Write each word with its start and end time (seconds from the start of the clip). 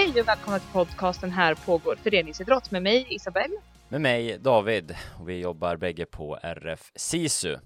Hej 0.00 0.20
och 0.20 0.28
välkomna 0.28 0.58
till 0.58 0.72
podcasten 0.72 1.30
Här 1.30 1.54
pågår 1.54 1.96
föreningsidrott 1.96 2.70
med 2.70 2.82
mig 2.82 3.06
Isabelle. 3.10 3.54
Med 3.88 4.00
mig 4.00 4.38
David 4.38 4.94
och 5.20 5.28
vi 5.28 5.40
jobbar 5.40 5.76
bägge 5.76 6.06
på 6.06 6.38
RF 6.42 6.92
SISU. 6.94 7.56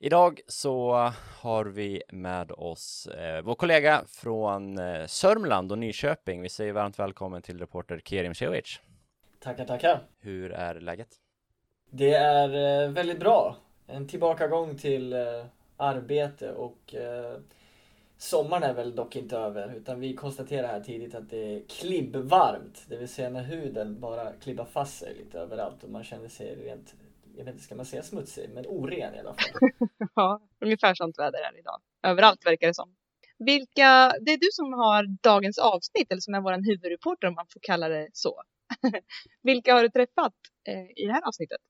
Idag 0.00 0.40
så 0.46 0.92
har 1.40 1.64
vi 1.64 2.02
med 2.12 2.52
oss 2.52 3.06
eh, 3.06 3.42
vår 3.42 3.54
kollega 3.54 4.02
från 4.08 4.78
eh, 4.78 5.06
Sörmland 5.06 5.72
och 5.72 5.78
Nyköping. 5.78 6.42
Vi 6.42 6.48
säger 6.48 6.72
varmt 6.72 6.98
välkommen 6.98 7.42
till 7.42 7.58
reporter 7.58 8.00
Kerim 8.04 8.34
Cehovic. 8.34 8.80
Tackar, 9.40 9.64
tackar. 9.64 10.00
Hur 10.20 10.52
är 10.52 10.80
läget? 10.80 11.08
Det 11.90 12.14
är 12.14 12.82
eh, 12.84 12.90
väldigt 12.90 13.20
bra. 13.20 13.56
En 13.86 14.08
tillbakagång 14.08 14.78
till 14.78 15.12
eh, 15.12 15.44
arbete 15.76 16.52
och 16.52 16.94
eh, 16.94 17.38
sommaren 18.18 18.62
är 18.62 18.74
väl 18.74 18.94
dock 18.94 19.16
inte 19.16 19.36
över 19.36 19.74
utan 19.74 20.00
vi 20.00 20.14
konstaterar 20.14 20.68
här 20.68 20.80
tidigt 20.80 21.14
att 21.14 21.30
det 21.30 21.56
är 21.56 21.62
klibbvarmt. 21.68 22.84
Det 22.88 22.96
vill 22.96 23.08
säga 23.08 23.30
när 23.30 23.42
huden 23.42 24.00
bara 24.00 24.32
klibbar 24.32 24.64
fast 24.64 24.98
sig 24.98 25.14
lite 25.14 25.38
överallt 25.38 25.84
och 25.84 25.90
man 25.90 26.04
känner 26.04 26.28
sig 26.28 26.54
rent, 26.54 26.94
jag 27.36 27.44
vet 27.44 27.54
inte, 27.54 27.64
ska 27.64 27.74
man 27.74 27.86
säga 27.86 28.02
smutsig, 28.02 28.50
men 28.54 28.66
oren 28.66 29.14
i 29.14 29.18
alla 29.18 29.34
fall. 29.34 29.70
Ja, 30.14 30.40
ungefär 30.60 30.94
sånt 30.94 31.18
väder 31.18 31.38
är 31.38 31.52
det 31.52 31.58
idag. 31.58 31.80
Överallt 32.02 32.46
verkar 32.46 32.66
det 32.66 32.74
som. 32.74 32.94
Vilka, 33.38 34.12
det 34.20 34.32
är 34.32 34.38
du 34.38 34.48
som 34.52 34.72
har 34.72 35.22
dagens 35.22 35.58
avsnitt, 35.58 36.10
eller 36.10 36.20
som 36.20 36.34
är 36.34 36.40
vår 36.40 36.66
huvudreporter 36.66 37.28
om 37.28 37.34
man 37.34 37.46
får 37.52 37.60
kalla 37.62 37.88
det 37.88 38.08
så. 38.12 38.42
Vilka 39.42 39.74
har 39.74 39.82
du 39.82 39.88
träffat 39.88 40.34
eh, 40.68 41.02
i 41.02 41.06
det 41.06 41.12
här 41.12 41.28
avsnittet? 41.28 41.60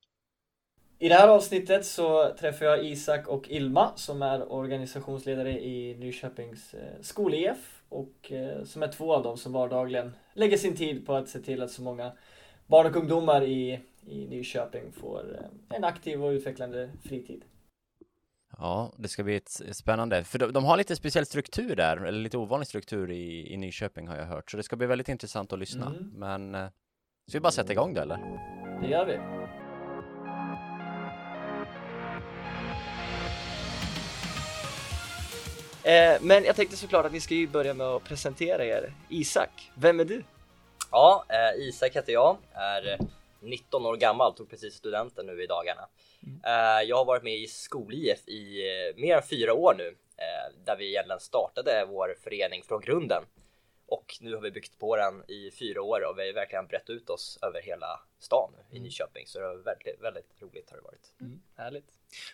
I 0.98 1.08
det 1.08 1.14
här 1.14 1.28
avsnittet 1.28 1.86
så 1.86 2.34
träffar 2.38 2.66
jag 2.66 2.84
Isak 2.84 3.28
och 3.28 3.48
Ilma 3.48 3.92
som 3.96 4.22
är 4.22 4.52
organisationsledare 4.52 5.64
i 5.64 5.96
Nyköpings 5.98 6.74
eh, 6.74 7.00
skol-IF 7.00 7.82
och 7.88 8.32
eh, 8.32 8.64
som 8.64 8.82
är 8.82 8.88
två 8.88 9.14
av 9.14 9.22
dem 9.22 9.36
som 9.36 9.52
vardagligen 9.52 10.16
lägger 10.34 10.56
sin 10.56 10.76
tid 10.76 11.06
på 11.06 11.14
att 11.14 11.28
se 11.28 11.38
till 11.38 11.62
att 11.62 11.70
så 11.70 11.82
många 11.82 12.12
barn 12.66 12.86
och 12.86 12.96
ungdomar 12.96 13.42
i, 13.42 13.80
i 14.06 14.26
Nyköping 14.26 14.92
får 14.92 15.38
eh, 15.38 15.76
en 15.76 15.84
aktiv 15.84 16.24
och 16.24 16.30
utvecklande 16.30 16.90
fritid. 17.04 17.44
Ja, 18.58 18.92
det 18.98 19.08
ska 19.08 19.24
bli 19.24 19.36
ett 19.36 19.50
spännande, 19.72 20.24
för 20.24 20.38
de, 20.38 20.52
de 20.52 20.64
har 20.64 20.76
lite 20.76 20.96
speciell 20.96 21.26
struktur 21.26 21.76
där, 21.76 21.96
eller 21.96 22.18
lite 22.18 22.38
ovanlig 22.38 22.66
struktur 22.66 23.10
i, 23.10 23.52
i 23.52 23.56
Nyköping 23.56 24.08
har 24.08 24.16
jag 24.16 24.26
hört, 24.26 24.50
så 24.50 24.56
det 24.56 24.62
ska 24.62 24.76
bli 24.76 24.86
väldigt 24.86 25.08
intressant 25.08 25.52
att 25.52 25.58
lyssna. 25.58 25.86
Mm. 25.86 26.10
Men 26.14 26.70
ska 27.26 27.38
vi 27.38 27.40
bara 27.40 27.52
sätta 27.52 27.72
igång 27.72 27.94
det 27.94 28.00
eller? 28.00 28.16
Det 28.82 28.88
gör 28.88 29.06
vi. 29.06 29.35
Eh, 35.86 36.20
men 36.20 36.44
jag 36.44 36.56
tänkte 36.56 36.76
såklart 36.76 37.06
att 37.06 37.12
ni 37.12 37.20
ska 37.20 37.34
ju 37.34 37.46
börja 37.46 37.74
med 37.74 37.86
att 37.86 38.04
presentera 38.04 38.64
er. 38.64 38.94
Isak, 39.08 39.70
vem 39.74 40.00
är 40.00 40.04
du? 40.04 40.24
Ja, 40.90 41.24
eh, 41.28 41.62
Isak 41.68 41.96
heter 41.96 42.12
jag, 42.12 42.36
är 42.52 42.92
eh, 42.92 43.06
19 43.40 43.86
år 43.86 43.96
gammal, 43.96 44.34
tog 44.34 44.50
precis 44.50 44.74
studenten 44.74 45.26
nu 45.26 45.42
i 45.42 45.46
dagarna. 45.46 45.88
Eh, 46.44 46.88
jag 46.88 46.96
har 46.96 47.04
varit 47.04 47.22
med 47.22 47.36
i 47.36 47.46
skol-IF 47.46 48.28
i 48.28 48.68
eh, 48.68 49.00
mer 49.00 49.16
än 49.16 49.22
fyra 49.22 49.54
år 49.54 49.74
nu, 49.74 49.88
eh, 50.16 50.54
där 50.64 50.76
vi 50.76 50.88
egentligen 50.88 51.20
startade 51.20 51.84
vår 51.88 52.16
förening 52.24 52.62
från 52.62 52.80
grunden. 52.80 53.22
Och 53.86 54.18
nu 54.20 54.34
har 54.34 54.40
vi 54.40 54.50
byggt 54.50 54.78
på 54.78 54.96
den 54.96 55.24
i 55.28 55.50
fyra 55.50 55.82
år 55.82 56.10
och 56.10 56.18
vi 56.18 56.26
har 56.26 56.34
verkligen 56.34 56.66
brett 56.66 56.90
ut 56.90 57.10
oss 57.10 57.38
över 57.42 57.62
hela 57.62 58.00
stan 58.18 58.52
i 58.70 58.80
Nyköping. 58.80 59.26
Så 59.26 59.38
det 59.38 59.46
har 59.46 59.54
varit 59.54 59.66
väldigt, 59.66 60.02
väldigt 60.02 60.42
roligt 60.42 60.70
har 60.70 60.76
det 60.76 60.84
varit. 60.84 61.12
Mm, 61.20 61.42
härligt. 61.56 61.88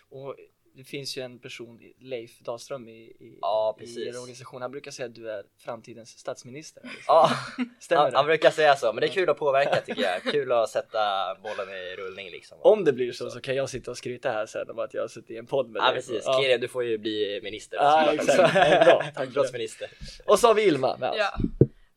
Och 0.09 0.35
det 0.75 0.83
finns 0.83 1.17
ju 1.17 1.21
en 1.21 1.39
person, 1.39 1.79
Leif 1.99 2.39
Dahlström 2.39 2.87
i, 2.87 2.91
i, 2.91 3.37
Ja, 3.41 3.75
i 3.77 3.79
precis. 3.79 3.97
er 3.97 4.19
organisation. 4.19 4.61
Han 4.61 4.71
brukar 4.71 4.91
säga 4.91 5.05
att 5.05 5.15
du 5.15 5.31
är 5.31 5.43
framtidens 5.57 6.09
statsminister. 6.19 6.83
Ja, 7.07 7.29
Stämmer 7.79 8.01
han, 8.01 8.11
det? 8.11 8.17
han 8.17 8.25
brukar 8.25 8.51
säga 8.51 8.75
så, 8.75 8.93
men 8.93 9.01
det 9.01 9.07
är 9.07 9.11
kul 9.13 9.29
att 9.29 9.37
påverka 9.37 9.75
tycker 9.81 10.01
jag. 10.01 10.21
Kul 10.31 10.51
att 10.51 10.69
sätta 10.69 10.99
bollen 11.43 11.69
i 11.69 11.95
rullning 11.95 12.29
liksom. 12.31 12.57
Om 12.61 12.83
det 12.83 12.93
blir 12.93 13.11
så 13.11 13.29
så 13.29 13.41
kan 13.41 13.55
jag 13.55 13.69
sitta 13.69 13.91
och 13.91 13.97
skryta 13.97 14.31
här 14.31 14.45
sen 14.45 14.69
om 14.69 14.79
att 14.79 14.93
jag 14.93 15.01
har 15.01 15.07
suttit 15.07 15.31
i 15.31 15.37
en 15.37 15.45
podd 15.45 15.69
med 15.69 15.79
Ja 15.79 15.85
dig. 15.85 15.95
precis, 15.95 16.23
Ja. 16.25 16.39
Kirian 16.41 16.59
du 16.59 16.67
får 16.67 16.83
ju 16.83 16.97
bli 16.97 17.39
minister. 17.43 17.77
Ja, 17.77 18.13
exakt. 18.13 18.55
Ja, 18.55 19.01
bra. 19.15 19.23
Idrottsminister. 19.23 19.89
Och 20.25 20.39
så 20.39 20.47
har 20.47 20.53
vi 20.53 20.63
Ilma 20.67 20.97
med 20.97 21.09
oss. 21.09 21.15
Ja. 21.19 21.37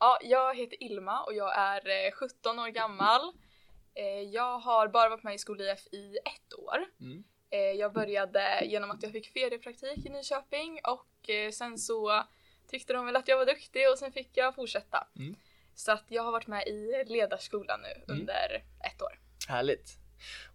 ja, 0.01 0.19
jag 0.23 0.57
heter 0.57 0.83
Ilma 0.83 1.23
och 1.23 1.35
jag 1.35 1.59
är 1.59 2.07
eh, 2.07 2.13
17 2.13 2.59
år 2.59 2.69
gammal. 2.69 3.21
Eh, 3.95 4.21
Jag 4.33 4.59
har 4.59 4.89
bara 4.89 5.09
varit 5.09 5.23
med 5.25 5.35
i 5.35 5.39
skol-IF 5.39 5.87
i 5.93 6.17
ett 6.17 6.59
år. 6.59 6.79
Mm. 7.01 7.25
Eh, 7.51 7.59
Jag 7.59 7.93
började 7.93 8.65
genom 8.65 8.91
att 8.91 9.03
jag 9.03 9.13
fick 9.13 9.33
feriepraktik 9.33 10.07
i 10.07 10.09
Nyköping 10.09 10.81
och 10.85 11.31
eh, 11.31 11.51
sen 11.51 11.79
så 11.79 12.23
tyckte 12.71 12.93
de 12.93 13.07
väl 13.07 13.17
att 13.17 13.29
jag 13.29 13.37
var 13.37 13.47
duktig 13.47 13.91
och 13.91 13.99
sen 13.99 14.13
fick 14.13 14.31
jag 14.35 14.55
fortsätta. 14.55 15.07
Mm. 15.19 15.37
Så 15.75 15.93
att 15.93 16.05
jag 16.09 16.23
har 16.23 16.33
varit 16.33 16.47
med 16.47 16.67
i 16.67 17.05
ledarskolan 17.07 17.81
nu 17.81 18.15
under 18.15 18.65
ett 18.85 19.03
år. 19.03 19.21
Härligt. 19.49 19.91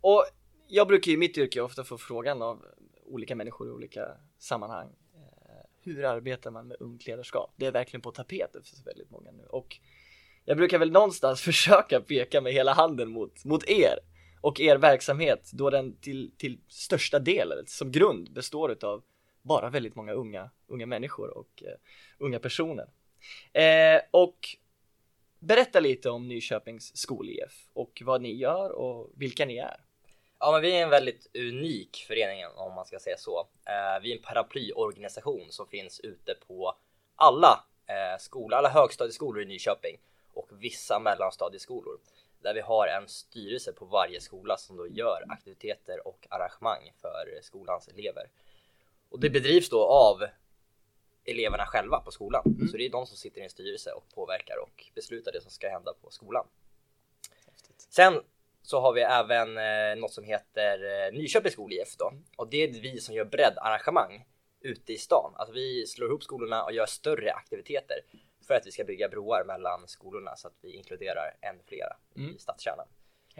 Och 0.01 0.25
jag 0.67 0.87
brukar 0.87 1.09
ju 1.09 1.13
i 1.13 1.19
mitt 1.19 1.37
yrke 1.37 1.61
ofta 1.61 1.83
få 1.83 1.97
frågan 1.97 2.41
av 2.41 2.65
olika 3.05 3.35
människor 3.35 3.67
i 3.67 3.71
olika 3.71 4.07
sammanhang. 4.39 4.87
eh, 5.15 5.65
Hur 5.83 6.05
arbetar 6.05 6.51
man 6.51 6.67
med 6.67 6.77
ungt 6.79 7.05
ledarskap? 7.07 7.53
Det 7.57 7.65
är 7.65 7.71
verkligen 7.71 8.01
på 8.01 8.11
tapeten 8.11 8.63
för 8.63 8.75
så 8.75 8.83
väldigt 8.83 9.09
många 9.09 9.31
nu 9.31 9.43
och 9.45 9.77
jag 10.45 10.57
brukar 10.57 10.79
väl 10.79 10.91
någonstans 10.91 11.41
försöka 11.51 12.01
peka 12.01 12.41
med 12.41 12.53
hela 12.53 12.73
handen 12.73 13.09
mot, 13.09 13.45
mot 13.45 13.69
er 13.69 13.99
och 14.41 14.59
er 14.59 14.77
verksamhet 14.77 15.51
då 15.53 15.69
den 15.69 15.97
till, 15.97 16.31
till 16.37 16.59
största 16.67 17.19
del, 17.19 17.51
eller 17.51 17.63
som 17.67 17.91
grund, 17.91 18.31
består 18.31 18.71
utav 18.71 19.03
bara 19.41 19.69
väldigt 19.69 19.95
många 19.95 20.13
unga, 20.13 20.49
unga 20.67 20.85
människor 20.85 21.37
och 21.37 21.63
eh, 21.63 21.77
unga 22.17 22.39
personer. 22.39 22.87
Eh, 23.53 24.01
och 24.11 24.37
berätta 25.39 25.79
lite 25.79 26.09
om 26.09 26.27
Nyköpings 26.27 26.97
skol-IF 26.97 27.67
och 27.73 28.01
vad 28.05 28.21
ni 28.21 28.33
gör 28.33 28.71
och 28.71 29.11
vilka 29.15 29.45
ni 29.45 29.57
är. 29.57 29.77
Ja, 30.39 30.51
men 30.51 30.61
vi 30.61 30.77
är 30.77 30.83
en 30.83 30.89
väldigt 30.89 31.27
unik 31.33 32.05
förening 32.07 32.45
om 32.55 32.73
man 32.73 32.85
ska 32.85 32.99
säga 32.99 33.17
så. 33.17 33.39
Eh, 33.65 34.01
vi 34.01 34.11
är 34.11 34.17
en 34.17 34.23
paraplyorganisation 34.23 35.45
som 35.49 35.67
finns 35.67 35.99
ute 35.99 36.35
på 36.47 36.75
alla 37.15 37.63
eh, 37.87 38.19
skolor, 38.19 38.53
alla 38.53 38.69
högstadieskolor 38.69 39.41
i 39.41 39.45
Nyköping 39.45 39.97
och 40.33 40.49
vissa 40.51 40.99
mellanstadieskolor 40.99 41.99
där 42.41 42.53
vi 42.53 42.61
har 42.61 42.87
en 42.87 43.07
styrelse 43.07 43.73
på 43.73 43.85
varje 43.85 44.21
skola 44.21 44.57
som 44.57 44.77
då 44.77 44.87
gör 44.87 45.25
aktiviteter 45.29 46.07
och 46.07 46.27
arrangemang 46.29 46.93
för 47.01 47.39
skolans 47.41 47.87
elever. 47.87 48.29
Och 49.09 49.19
det 49.19 49.29
bedrivs 49.29 49.69
då 49.69 49.85
av 49.85 50.23
eleverna 51.25 51.65
själva 51.65 51.99
på 51.99 52.11
skolan. 52.11 52.43
Så 52.71 52.77
det 52.77 52.85
är 52.85 52.89
de 52.89 53.05
som 53.05 53.17
sitter 53.17 53.41
i 53.41 53.43
en 53.43 53.49
styrelse 53.49 53.91
och 53.91 54.09
påverkar 54.15 54.57
och 54.57 54.85
beslutar 54.95 55.31
det 55.31 55.41
som 55.41 55.51
ska 55.51 55.69
hända 55.69 55.93
på 55.93 56.09
skolan. 56.09 56.47
Sen 57.89 58.21
så 58.61 58.79
har 58.79 58.93
vi 58.93 59.01
även 59.01 59.57
eh, 59.57 60.01
något 60.01 60.13
som 60.13 60.23
heter 60.23 61.05
eh, 61.07 61.13
Nyköpings 61.13 61.53
skol-IF 61.53 61.95
då. 61.97 62.13
Och 62.35 62.49
det 62.49 62.63
är 62.63 62.81
vi 62.81 62.99
som 62.99 63.15
gör 63.15 63.25
breddarrangemang 63.25 64.25
ute 64.61 64.93
i 64.93 64.97
stan. 64.97 65.33
Alltså 65.35 65.53
vi 65.53 65.87
slår 65.87 66.09
ihop 66.09 66.23
skolorna 66.23 66.63
och 66.63 66.71
gör 66.71 66.85
större 66.85 67.33
aktiviteter 67.33 67.97
för 68.51 68.57
att 68.57 68.67
vi 68.67 68.71
ska 68.71 68.83
bygga 68.83 69.09
broar 69.09 69.43
mellan 69.43 69.87
skolorna 69.87 70.35
så 70.35 70.47
att 70.47 70.53
vi 70.61 70.71
inkluderar 70.75 71.37
än 71.41 71.55
flera 71.65 71.97
Mm. 72.15 72.35
i 72.35 72.39
stadskärnan. 72.39 72.87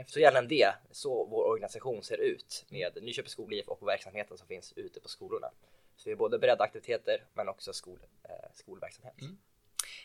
Så 0.07 0.19
gällande 0.19 0.49
det, 0.55 0.73
så 0.91 1.25
vår 1.25 1.43
organisation 1.43 2.03
ser 2.03 2.17
ut 2.17 2.65
med 2.69 2.97
Nyköpings 3.01 3.31
skol-IF 3.31 3.67
och 3.67 3.87
verksamheten 3.87 4.37
som 4.37 4.47
finns 4.47 4.73
ute 4.75 4.99
på 4.99 5.09
skolorna. 5.09 5.51
Så 5.95 6.09
vi 6.09 6.11
är 6.11 6.15
både 6.15 6.39
breddaktiviteter 6.39 7.23
men 7.33 7.49
också 7.49 7.73
skol, 7.73 7.99
eh, 8.23 8.29
skolverksamhet. 8.53 9.15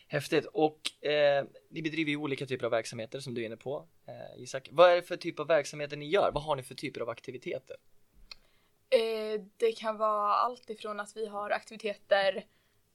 Häftigt 0.08 0.46
och 0.46 1.04
eh, 1.06 1.44
ni 1.68 1.82
bedriver 1.82 2.10
ju 2.10 2.16
olika 2.16 2.46
typer 2.46 2.64
av 2.64 2.70
verksamheter 2.70 3.20
som 3.20 3.34
du 3.34 3.42
är 3.42 3.46
inne 3.46 3.56
på 3.56 3.88
eh, 4.06 4.42
Isak. 4.42 4.68
Vad 4.72 4.90
är 4.90 4.96
det 4.96 5.02
för 5.02 5.16
typ 5.16 5.40
av 5.40 5.46
verksamheter 5.46 5.96
ni 5.96 6.06
gör? 6.08 6.30
Vad 6.34 6.42
har 6.42 6.56
ni 6.56 6.62
för 6.62 6.74
typer 6.74 7.00
av 7.00 7.08
aktiviteter? 7.08 7.76
Eh, 8.90 9.40
Det 9.56 9.72
kan 9.72 9.96
vara 9.96 10.34
allt 10.34 10.70
ifrån 10.70 11.00
att 11.00 11.16
vi 11.16 11.26
har 11.26 11.50
aktiviteter 11.50 12.44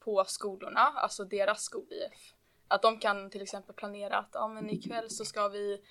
på 0.03 0.25
skolorna, 0.25 0.81
alltså 0.81 1.24
deras 1.24 1.63
skol-IF. 1.63 2.33
Att 2.68 2.81
de 2.81 3.00
kan 3.00 3.30
till 3.30 3.42
exempel 3.42 3.75
planera 3.75 4.18
att 4.18 4.30
ja, 4.33 4.48
men 4.48 4.69
ikväll 4.69 5.09
så 5.09 5.25
ska 5.25 5.48
vi 5.48 5.81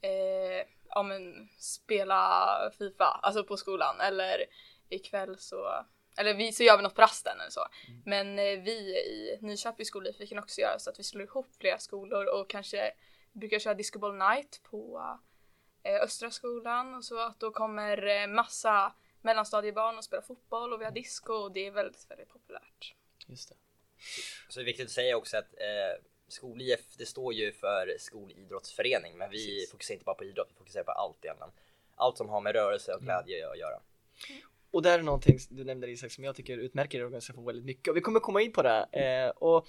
eh, 0.00 0.66
ja, 0.88 1.02
men 1.02 1.48
spela 1.58 2.48
Fifa, 2.78 3.04
alltså 3.04 3.44
på 3.44 3.56
skolan. 3.56 4.00
Eller 4.00 4.44
ikväll 4.88 5.38
så, 5.38 5.84
eller 6.16 6.34
vi, 6.34 6.52
så 6.52 6.62
gör 6.62 6.76
vi 6.76 6.82
något 6.82 6.94
på 6.94 7.02
rasten 7.02 7.40
eller 7.40 7.50
så. 7.50 7.66
Men 8.04 8.38
eh, 8.38 8.62
vi 8.62 8.96
i 8.96 9.38
Nyköpings 9.40 9.88
skol-IF 9.88 10.20
vi 10.20 10.26
kan 10.26 10.38
också 10.38 10.60
göra 10.60 10.78
så 10.78 10.90
att 10.90 10.98
vi 10.98 11.04
slår 11.04 11.24
ihop 11.24 11.46
flera 11.58 11.78
skolor 11.78 12.40
och 12.40 12.50
kanske 12.50 12.92
brukar 13.32 13.58
köra 13.58 13.74
discoball 13.74 14.16
night 14.16 14.60
på 14.62 15.02
eh, 15.82 16.02
Östra 16.02 16.30
skolan 16.30 16.94
och 16.94 17.04
så 17.04 17.18
att 17.18 17.40
då 17.40 17.50
kommer 17.50 18.06
eh, 18.06 18.26
massa 18.26 18.92
mellanstadiebarn 19.22 19.98
och 19.98 20.04
spelar 20.04 20.22
fotboll 20.22 20.72
och 20.72 20.80
vi 20.80 20.84
har 20.84 20.92
disco 20.92 21.32
och 21.32 21.52
det 21.52 21.66
är 21.66 21.70
väldigt, 21.70 22.10
väldigt 22.10 22.28
populärt. 22.28 22.94
Just 23.26 23.48
det. 23.48 23.54
Så 24.48 24.60
det 24.60 24.64
är 24.64 24.66
viktigt 24.66 24.86
att 24.86 24.92
säga 24.92 25.16
också 25.16 25.36
att 25.36 25.54
eh, 25.54 26.02
skol-IF 26.28 26.80
det 26.98 27.06
står 27.06 27.34
ju 27.34 27.52
för 27.52 27.96
skolidrottsförening 27.98 29.18
men 29.18 29.30
vi 29.30 29.36
Precis. 29.36 29.70
fokuserar 29.70 29.94
inte 29.94 30.04
bara 30.04 30.14
på 30.14 30.24
idrott, 30.24 30.48
vi 30.50 30.58
fokuserar 30.58 30.84
på 30.84 30.90
allt 30.90 31.24
egentligen. 31.24 31.52
Allt 31.96 32.16
som 32.16 32.28
har 32.28 32.40
med 32.40 32.54
rörelse 32.54 32.94
och 32.94 33.02
glädje 33.02 33.50
att 33.50 33.58
göra. 33.58 33.80
Och 34.70 34.82
där 34.82 34.98
är 34.98 35.02
någonting 35.02 35.38
du 35.50 35.64
nämnde 35.64 35.90
Isak 35.90 36.12
som 36.12 36.24
jag 36.24 36.36
tycker 36.36 36.58
utmärker 36.58 36.98
er 36.98 37.04
organisation 37.04 37.44
väldigt 37.44 37.64
mycket 37.64 37.88
och 37.88 37.96
vi 37.96 38.00
kommer 38.00 38.20
komma 38.20 38.42
in 38.42 38.52
på 38.52 38.62
det. 38.62 38.88
Eh, 38.92 39.30
och 39.30 39.68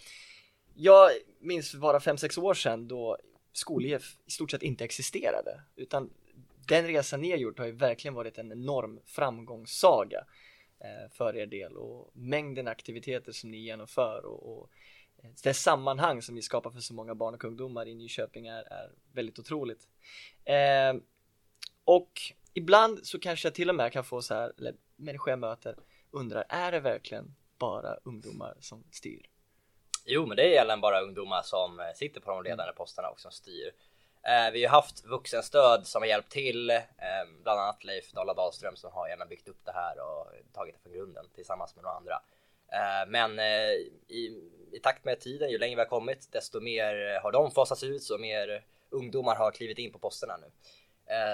jag 0.73 1.11
minns 1.39 1.75
bara 1.75 1.99
5-6 1.99 2.39
år 2.39 2.53
sedan 2.53 2.87
då 2.87 3.17
skol-IF 3.53 4.17
i 4.25 4.31
stort 4.31 4.51
sett 4.51 4.63
inte 4.63 4.83
existerade 4.83 5.61
utan 5.75 6.09
den 6.67 6.87
resan 6.87 7.21
ni 7.21 7.31
har 7.31 7.37
gjort 7.37 7.59
har 7.59 7.65
ju 7.65 7.71
verkligen 7.71 8.13
varit 8.13 8.37
en 8.37 8.51
enorm 8.51 8.99
framgångssaga 9.05 10.25
Eh, 10.83 11.11
för 11.11 11.35
er 11.35 11.45
del 11.45 11.77
och 11.77 12.11
mängden 12.13 12.67
aktiviteter 12.67 13.31
som 13.31 13.51
ni 13.51 13.57
genomför 13.57 14.25
och, 14.25 14.57
och 14.57 14.69
eh, 15.23 15.29
det 15.43 15.53
sammanhang 15.53 16.21
som 16.21 16.35
ni 16.35 16.41
skapar 16.41 16.71
för 16.71 16.79
så 16.79 16.93
många 16.93 17.15
barn 17.15 17.33
och 17.33 17.45
ungdomar 17.45 17.87
i 17.87 17.95
Nyköping 17.95 18.47
är, 18.47 18.73
är 18.73 18.91
väldigt 19.13 19.39
otroligt. 19.39 19.87
Eh, 20.45 20.93
och 21.85 22.11
ibland 22.53 23.05
så 23.07 23.19
kanske 23.19 23.47
jag 23.47 23.55
till 23.55 23.69
och 23.69 23.75
med 23.75 23.91
kan 23.91 24.03
få 24.03 24.21
så 24.21 24.33
här, 24.33 24.53
eller 24.57 24.75
människor 24.95 25.29
jag 25.29 25.39
möter 25.39 25.75
undrar, 26.11 26.45
är 26.49 26.71
det 26.71 26.79
verkligen 26.79 27.35
bara 27.57 27.95
ungdomar 28.03 28.57
som 28.59 28.83
styr? 28.91 29.25
Jo, 30.05 30.25
men 30.25 30.37
det 30.37 30.43
är 30.43 30.47
egentligen 30.47 30.81
bara 30.81 31.01
ungdomar 31.01 31.41
som 31.41 31.79
eh, 31.79 31.85
sitter 31.95 32.21
på 32.21 32.31
de 32.31 32.43
ledande 32.43 32.73
posterna 32.73 33.09
och 33.09 33.19
som 33.19 33.31
styr. 33.31 33.71
Eh, 34.23 34.51
vi 34.51 34.65
har 34.65 34.71
haft 34.71 35.05
vuxenstöd 35.05 35.87
som 35.87 36.01
har 36.01 36.07
hjälpt 36.07 36.31
till, 36.31 36.69
eh, 36.69 36.77
bland 37.43 37.59
annat 37.59 37.83
Leif 37.83 38.11
Dala 38.11 38.33
Dahlström 38.33 38.75
som 38.75 38.91
har 38.91 39.07
gärna 39.07 39.25
byggt 39.25 39.47
upp 39.47 39.65
det 39.65 39.71
här 39.71 39.95
och 39.99 40.27
tagit 40.53 40.75
det 40.75 40.81
från 40.81 40.93
grunden 40.93 41.25
tillsammans 41.35 41.75
med 41.75 41.83
några 41.83 41.97
andra. 41.97 42.21
Eh, 42.71 43.07
men 43.07 43.39
i, 43.39 44.49
i, 44.71 44.79
takt 44.83 45.05
med 45.05 45.19
tiden, 45.19 45.49
ju 45.49 45.57
längre 45.57 45.75
vi 45.75 45.81
har 45.81 45.89
kommit, 45.89 46.31
desto 46.31 46.59
mer 46.59 47.19
har 47.19 47.31
de 47.31 47.51
fasats 47.51 47.83
ut 47.83 48.09
och 48.09 48.19
mer 48.19 48.65
ungdomar 48.89 49.35
har 49.35 49.51
klivit 49.51 49.77
in 49.77 49.91
på 49.91 49.99
posterna 49.99 50.37
nu. 50.37 50.51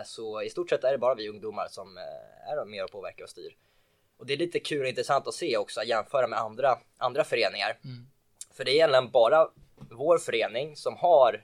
Så 0.05 0.41
i 0.41 0.49
stort 0.49 0.69
sett 0.69 0.83
är 0.83 0.91
det 0.91 0.97
bara 0.97 1.15
vi 1.15 1.29
ungdomar 1.29 1.67
som 1.67 1.97
är 2.47 2.65
med 2.65 2.83
och 2.83 2.91
påverkar 2.91 3.23
och 3.23 3.29
styr. 3.29 3.55
Och 4.17 4.25
det 4.25 4.33
är 4.33 4.37
lite 4.37 4.59
kul 4.59 4.81
och 4.81 4.87
intressant 4.87 5.27
att 5.27 5.33
se 5.33 5.57
också, 5.57 5.79
att 5.79 5.87
jämföra 5.87 6.27
med 6.27 6.39
andra, 6.39 6.77
andra 6.97 7.23
föreningar. 7.23 7.77
Mm. 7.83 8.07
För 8.53 8.65
det 8.65 8.71
är 8.71 8.75
egentligen 8.75 9.11
bara 9.11 9.49
vår 9.89 10.17
förening 10.17 10.75
som 10.75 10.95
har 10.95 11.43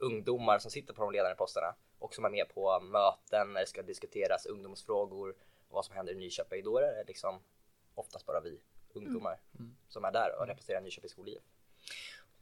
ungdomar 0.00 0.58
som 0.58 0.70
sitter 0.70 0.94
på 0.94 1.02
de 1.02 1.12
ledande 1.12 1.36
posterna 1.36 1.74
och 1.98 2.14
som 2.14 2.24
är 2.24 2.30
med 2.30 2.48
på 2.54 2.80
möten 2.80 3.52
när 3.52 3.60
det 3.60 3.66
ska 3.66 3.82
diskuteras 3.82 4.46
ungdomsfrågor 4.46 5.30
och 5.68 5.74
vad 5.74 5.84
som 5.84 5.94
händer 5.94 6.12
i 6.12 6.16
Nyköping. 6.16 6.64
Då 6.64 6.78
är 6.78 6.82
det 6.82 7.04
liksom 7.06 7.40
oftast 7.94 8.26
bara 8.26 8.40
vi 8.40 8.60
ungdomar 8.92 9.30
mm. 9.30 9.40
mm. 9.58 9.76
som 9.88 10.04
är 10.04 10.12
där 10.12 10.40
och 10.40 10.46
representerar 10.46 10.80
Nyköpings 10.80 11.12
skol 11.12 11.38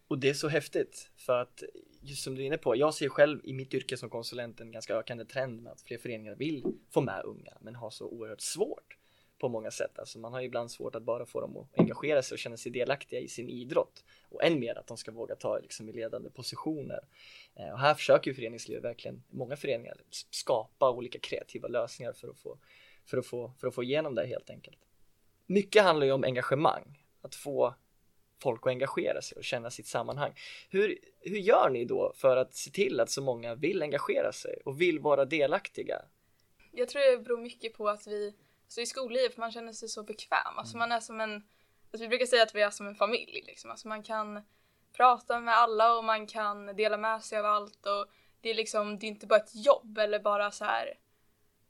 Och 0.08 0.18
det 0.18 0.28
är 0.28 0.34
så 0.34 0.48
häftigt 0.48 1.10
för 1.16 1.40
att 1.40 1.62
just 2.00 2.22
som 2.22 2.34
du 2.34 2.42
är 2.42 2.46
inne 2.46 2.58
på, 2.58 2.76
jag 2.76 2.94
ser 2.94 3.08
själv 3.08 3.40
i 3.44 3.52
mitt 3.52 3.74
yrke 3.74 3.96
som 3.96 4.10
konsulent 4.10 4.60
en 4.60 4.72
ganska 4.72 4.94
ökande 4.94 5.24
trend 5.24 5.62
med 5.62 5.72
att 5.72 5.80
fler 5.80 5.98
föreningar 5.98 6.34
vill 6.34 6.64
få 6.90 7.00
med 7.00 7.22
unga 7.24 7.52
men 7.60 7.74
har 7.74 7.90
så 7.90 8.06
oerhört 8.06 8.40
svårt 8.40 8.98
på 9.38 9.48
många 9.48 9.70
sätt. 9.70 9.98
Alltså 9.98 10.18
man 10.18 10.32
har 10.32 10.40
ibland 10.40 10.70
svårt 10.70 10.94
att 10.94 11.02
bara 11.02 11.26
få 11.26 11.40
dem 11.40 11.56
att 11.56 11.78
engagera 11.78 12.22
sig 12.22 12.34
och 12.34 12.38
känna 12.38 12.56
sig 12.56 12.72
delaktiga 12.72 13.20
i 13.20 13.28
sin 13.28 13.48
idrott 13.48 14.04
och 14.28 14.44
än 14.44 14.60
mer 14.60 14.78
att 14.78 14.86
de 14.86 14.96
ska 14.96 15.12
våga 15.12 15.36
ta 15.36 15.58
liksom, 15.58 15.88
i 15.88 15.92
ledande 15.92 16.30
positioner. 16.30 17.00
Eh, 17.54 17.70
och 17.70 17.78
här 17.78 17.94
försöker 17.94 18.30
ju 18.30 18.34
föreningslivet 18.34 18.84
verkligen, 18.84 19.22
många 19.30 19.56
föreningar, 19.56 19.96
skapa 20.30 20.90
olika 20.90 21.18
kreativa 21.18 21.68
lösningar 21.68 22.12
för 22.12 22.28
att 22.28 22.38
få, 22.38 22.58
för 23.06 23.18
att 23.18 23.26
få, 23.26 23.52
för 23.60 23.68
att 23.68 23.74
få 23.74 23.82
igenom 23.82 24.14
det 24.14 24.26
helt 24.26 24.50
enkelt. 24.50 24.78
Mycket 25.46 25.82
handlar 25.82 26.06
ju 26.06 26.12
om 26.12 26.24
engagemang, 26.24 27.04
att 27.22 27.34
få 27.34 27.74
folk 28.42 28.60
att 28.62 28.70
engagera 28.70 29.22
sig 29.22 29.36
och 29.36 29.44
känna 29.44 29.70
sitt 29.70 29.86
sammanhang. 29.86 30.32
Hur, 30.70 30.98
hur 31.20 31.38
gör 31.38 31.70
ni 31.70 31.84
då 31.84 32.12
för 32.16 32.36
att 32.36 32.54
se 32.54 32.70
till 32.70 33.00
att 33.00 33.10
så 33.10 33.22
många 33.22 33.54
vill 33.54 33.82
engagera 33.82 34.32
sig 34.32 34.58
och 34.64 34.80
vill 34.80 34.98
vara 34.98 35.24
delaktiga? 35.24 36.02
Jag 36.72 36.88
tror 36.88 37.16
det 37.16 37.24
beror 37.24 37.38
mycket 37.38 37.74
på 37.74 37.88
att 37.88 38.06
vi 38.06 38.34
så 38.68 38.80
i 38.80 38.86
skollivet, 38.86 39.36
man 39.36 39.52
känner 39.52 39.72
sig 39.72 39.88
så 39.88 40.02
bekväm. 40.02 40.58
Alltså 40.58 40.76
man 40.76 40.92
är 40.92 41.00
som 41.00 41.20
en, 41.20 41.34
alltså 41.34 42.04
vi 42.04 42.08
brukar 42.08 42.26
säga 42.26 42.42
att 42.42 42.54
vi 42.54 42.62
är 42.62 42.70
som 42.70 42.86
en 42.86 42.94
familj 42.94 43.42
liksom. 43.46 43.70
Alltså 43.70 43.88
man 43.88 44.02
kan 44.02 44.42
prata 44.92 45.40
med 45.40 45.54
alla 45.54 45.96
och 45.96 46.04
man 46.04 46.26
kan 46.26 46.66
dela 46.66 46.96
med 46.96 47.24
sig 47.24 47.38
av 47.38 47.46
allt 47.46 47.86
och 47.86 48.06
det 48.40 48.50
är 48.50 48.54
liksom, 48.54 48.98
det 48.98 49.06
är 49.06 49.08
inte 49.08 49.26
bara 49.26 49.40
ett 49.40 49.54
jobb 49.54 49.98
eller 49.98 50.20
bara 50.20 50.50
så 50.50 50.64
här. 50.64 50.98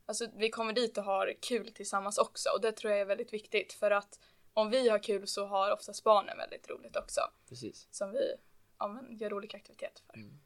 Alltså 0.07 0.27
vi 0.37 0.51
kommer 0.51 0.73
dit 0.73 0.99
och 0.99 1.05
har 1.05 1.35
kul 1.41 1.73
tillsammans 1.73 2.19
också 2.19 2.49
och 2.55 2.61
det 2.61 2.73
tror 2.73 2.93
jag 2.93 3.01
är 3.01 3.05
väldigt 3.05 3.33
viktigt 3.33 3.73
för 3.73 3.91
att 3.91 4.21
om 4.55 4.71
vi 4.71 4.89
har 4.89 4.99
kul 4.99 5.27
så 5.27 5.47
har 5.47 5.73
oftast 5.73 6.05
barnen 6.05 6.37
väldigt 6.39 6.71
roligt 6.71 6.97
också. 6.97 7.21
Precis. 7.49 7.89
Som 7.91 8.11
vi 8.11 8.35
ja, 8.79 8.89
men, 8.89 9.17
gör 9.17 9.35
olika 9.35 9.57
aktiviteter 9.57 10.03
för. 10.07 10.17
Mm. 10.17 10.41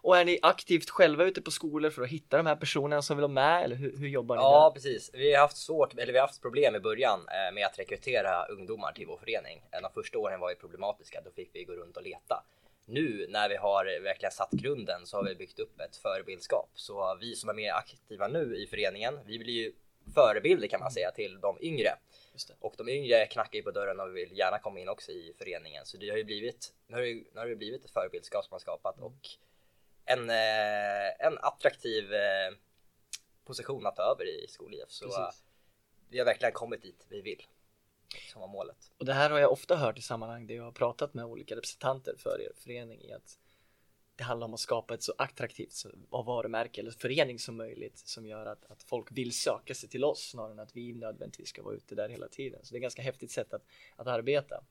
Och 0.00 0.16
är 0.16 0.24
ni 0.24 0.38
aktivt 0.42 0.90
själva 0.90 1.24
ute 1.24 1.42
på 1.42 1.50
skolor 1.50 1.90
för 1.90 2.02
att 2.02 2.08
hitta 2.08 2.36
de 2.36 2.46
här 2.46 2.56
personerna 2.56 3.02
som 3.02 3.16
vill 3.16 3.22
vara 3.22 3.32
med 3.32 3.64
eller 3.64 3.76
hur, 3.76 3.98
hur 3.98 4.08
jobbar 4.08 4.36
ni? 4.36 4.42
Ja, 4.42 4.64
där? 4.64 4.74
precis. 4.74 5.10
Vi 5.12 5.34
har 5.34 5.40
haft 5.40 5.56
svårt, 5.56 5.98
eller 5.98 6.12
vi 6.12 6.18
har 6.18 6.26
haft 6.26 6.42
problem 6.42 6.74
i 6.74 6.80
början 6.80 7.20
eh, 7.20 7.54
med 7.54 7.66
att 7.66 7.78
rekrytera 7.78 8.44
ungdomar 8.44 8.92
till 8.92 9.06
vår 9.06 9.16
förening. 9.16 9.62
De 9.82 9.90
första 9.94 10.18
åren 10.18 10.40
var 10.40 10.50
ju 10.50 10.56
problematiska, 10.56 11.20
då 11.24 11.30
fick 11.30 11.50
vi 11.52 11.64
gå 11.64 11.72
runt 11.72 11.96
och 11.96 12.02
leta. 12.02 12.44
Nu 12.86 13.26
när 13.28 13.48
vi 13.48 13.56
har 13.56 14.02
verkligen 14.02 14.32
satt 14.32 14.50
grunden 14.50 15.06
så 15.06 15.16
har 15.16 15.24
vi 15.24 15.34
byggt 15.34 15.58
upp 15.58 15.80
ett 15.80 15.96
förebildskap. 15.96 16.70
Så 16.74 17.18
vi 17.20 17.34
som 17.34 17.48
är 17.48 17.54
mer 17.54 17.72
aktiva 17.72 18.28
nu 18.28 18.56
i 18.56 18.66
föreningen, 18.66 19.20
vi 19.26 19.38
blir 19.38 19.54
ju 19.54 19.72
förebilder 20.14 20.68
kan 20.68 20.80
man 20.80 20.90
säga 20.90 21.10
till 21.10 21.40
de 21.40 21.58
yngre. 21.60 21.90
Och 22.60 22.74
de 22.76 22.88
yngre 22.88 23.26
knackar 23.26 23.56
ju 23.56 23.62
på 23.62 23.70
dörren 23.70 24.00
och 24.00 24.16
vill 24.16 24.38
gärna 24.38 24.58
komma 24.58 24.80
in 24.80 24.88
också 24.88 25.12
i 25.12 25.34
föreningen. 25.38 25.86
Så 25.86 25.96
det 25.96 26.10
har 26.10 26.16
ju 26.16 26.24
blivit, 26.24 26.72
nu 26.86 26.96
har 26.96 27.02
det, 27.02 27.14
nu 27.14 27.40
har 27.40 27.46
det 27.46 27.56
blivit 27.56 27.84
ett 27.84 27.90
förebildskap 27.90 28.44
som 28.44 28.52
har 28.52 28.58
skapat 28.58 29.00
och 29.00 29.28
en, 30.04 30.30
eh, 30.30 31.26
en 31.26 31.38
attraktiv 31.38 32.14
eh, 32.14 32.54
position 33.44 33.86
att 33.86 33.96
ta 33.96 34.02
över 34.02 34.28
i 34.28 34.46
skol-IF. 34.48 34.88
Så 34.88 35.04
Precis. 35.04 35.44
vi 36.08 36.18
har 36.18 36.24
verkligen 36.24 36.52
kommit 36.52 36.82
dit 36.82 37.06
vi 37.08 37.20
vill. 37.20 37.46
Som 38.32 38.40
var 38.40 38.48
målet. 38.48 38.92
Och 38.98 39.04
det 39.04 39.12
här 39.12 39.30
har 39.30 39.38
jag 39.38 39.52
ofta 39.52 39.76
hört 39.76 39.98
i 39.98 40.02
sammanhang 40.02 40.46
där 40.46 40.54
jag 40.54 40.64
har 40.64 40.72
pratat 40.72 41.14
med 41.14 41.24
olika 41.24 41.56
representanter 41.56 42.14
för 42.18 42.40
er 42.40 42.52
förening 42.56 43.02
i 43.02 43.12
att 43.12 43.38
det 44.16 44.24
handlar 44.24 44.46
om 44.46 44.54
att 44.54 44.60
skapa 44.60 44.94
ett 44.94 45.02
så 45.02 45.14
attraktivt 45.18 45.84
varumärke 46.10 46.80
eller 46.80 46.90
förening 46.90 47.38
som 47.38 47.56
möjligt 47.56 47.98
som 47.98 48.26
gör 48.26 48.46
att, 48.46 48.64
att 48.70 48.82
folk 48.82 49.08
vill 49.10 49.32
söka 49.32 49.74
sig 49.74 49.88
till 49.88 50.04
oss 50.04 50.30
snarare 50.30 50.52
än 50.52 50.58
att 50.58 50.76
vi 50.76 50.92
nödvändigtvis 50.92 51.48
ska 51.48 51.62
vara 51.62 51.74
ute 51.74 51.94
där 51.94 52.08
hela 52.08 52.28
tiden. 52.28 52.60
Så 52.62 52.72
det 52.72 52.76
är 52.76 52.78
ett 52.78 52.82
ganska 52.82 53.02
häftigt 53.02 53.30
sätt 53.30 53.54
att, 53.54 53.62
att 53.96 54.06
arbeta. 54.06 54.64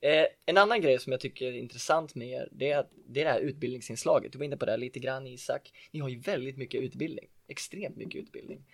Eh, 0.00 0.26
en 0.46 0.58
annan 0.58 0.80
grej 0.80 0.98
som 0.98 1.12
jag 1.12 1.20
tycker 1.20 1.46
är 1.46 1.52
intressant 1.52 2.14
med 2.14 2.28
er, 2.28 2.48
det 2.52 2.70
är, 2.70 2.78
att, 2.78 2.90
det 3.06 3.20
är 3.20 3.24
det 3.24 3.30
här 3.30 3.40
utbildningsinslaget. 3.40 4.32
Du 4.32 4.38
var 4.38 4.44
inne 4.44 4.56
på 4.56 4.64
det 4.64 4.72
här 4.72 4.78
lite 4.78 5.00
grann 5.00 5.26
Isak. 5.26 5.72
Ni 5.90 6.00
har 6.00 6.08
ju 6.08 6.18
väldigt 6.18 6.56
mycket 6.56 6.80
utbildning, 6.80 7.28
extremt 7.48 7.96
mycket 7.96 8.22
utbildning. 8.22 8.64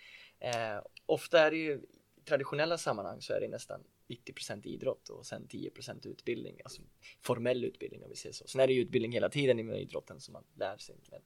Eh, 0.40 0.82
ofta 1.06 1.40
är 1.40 1.50
det 1.50 1.56
ju 1.56 1.72
i 2.16 2.24
traditionella 2.24 2.78
sammanhang 2.78 3.20
så 3.20 3.32
är 3.32 3.40
det 3.40 3.48
nästan 3.48 3.80
90% 4.08 4.66
idrott 4.66 5.08
och 5.08 5.26
sen 5.26 5.48
10% 5.48 6.06
utbildning, 6.06 6.60
alltså 6.64 6.82
formell 7.20 7.64
utbildning 7.64 8.04
om 8.04 8.10
vi 8.10 8.16
säger 8.16 8.32
så. 8.32 8.46
Sen 8.46 8.60
är 8.60 8.66
det 8.66 8.72
ju 8.72 8.82
utbildning 8.82 9.12
hela 9.12 9.28
tiden 9.28 9.58
inom 9.58 9.74
idrotten 9.74 10.20
som 10.20 10.32
man 10.32 10.44
lär 10.54 10.76
sig 10.76 10.96
med, 11.10 11.20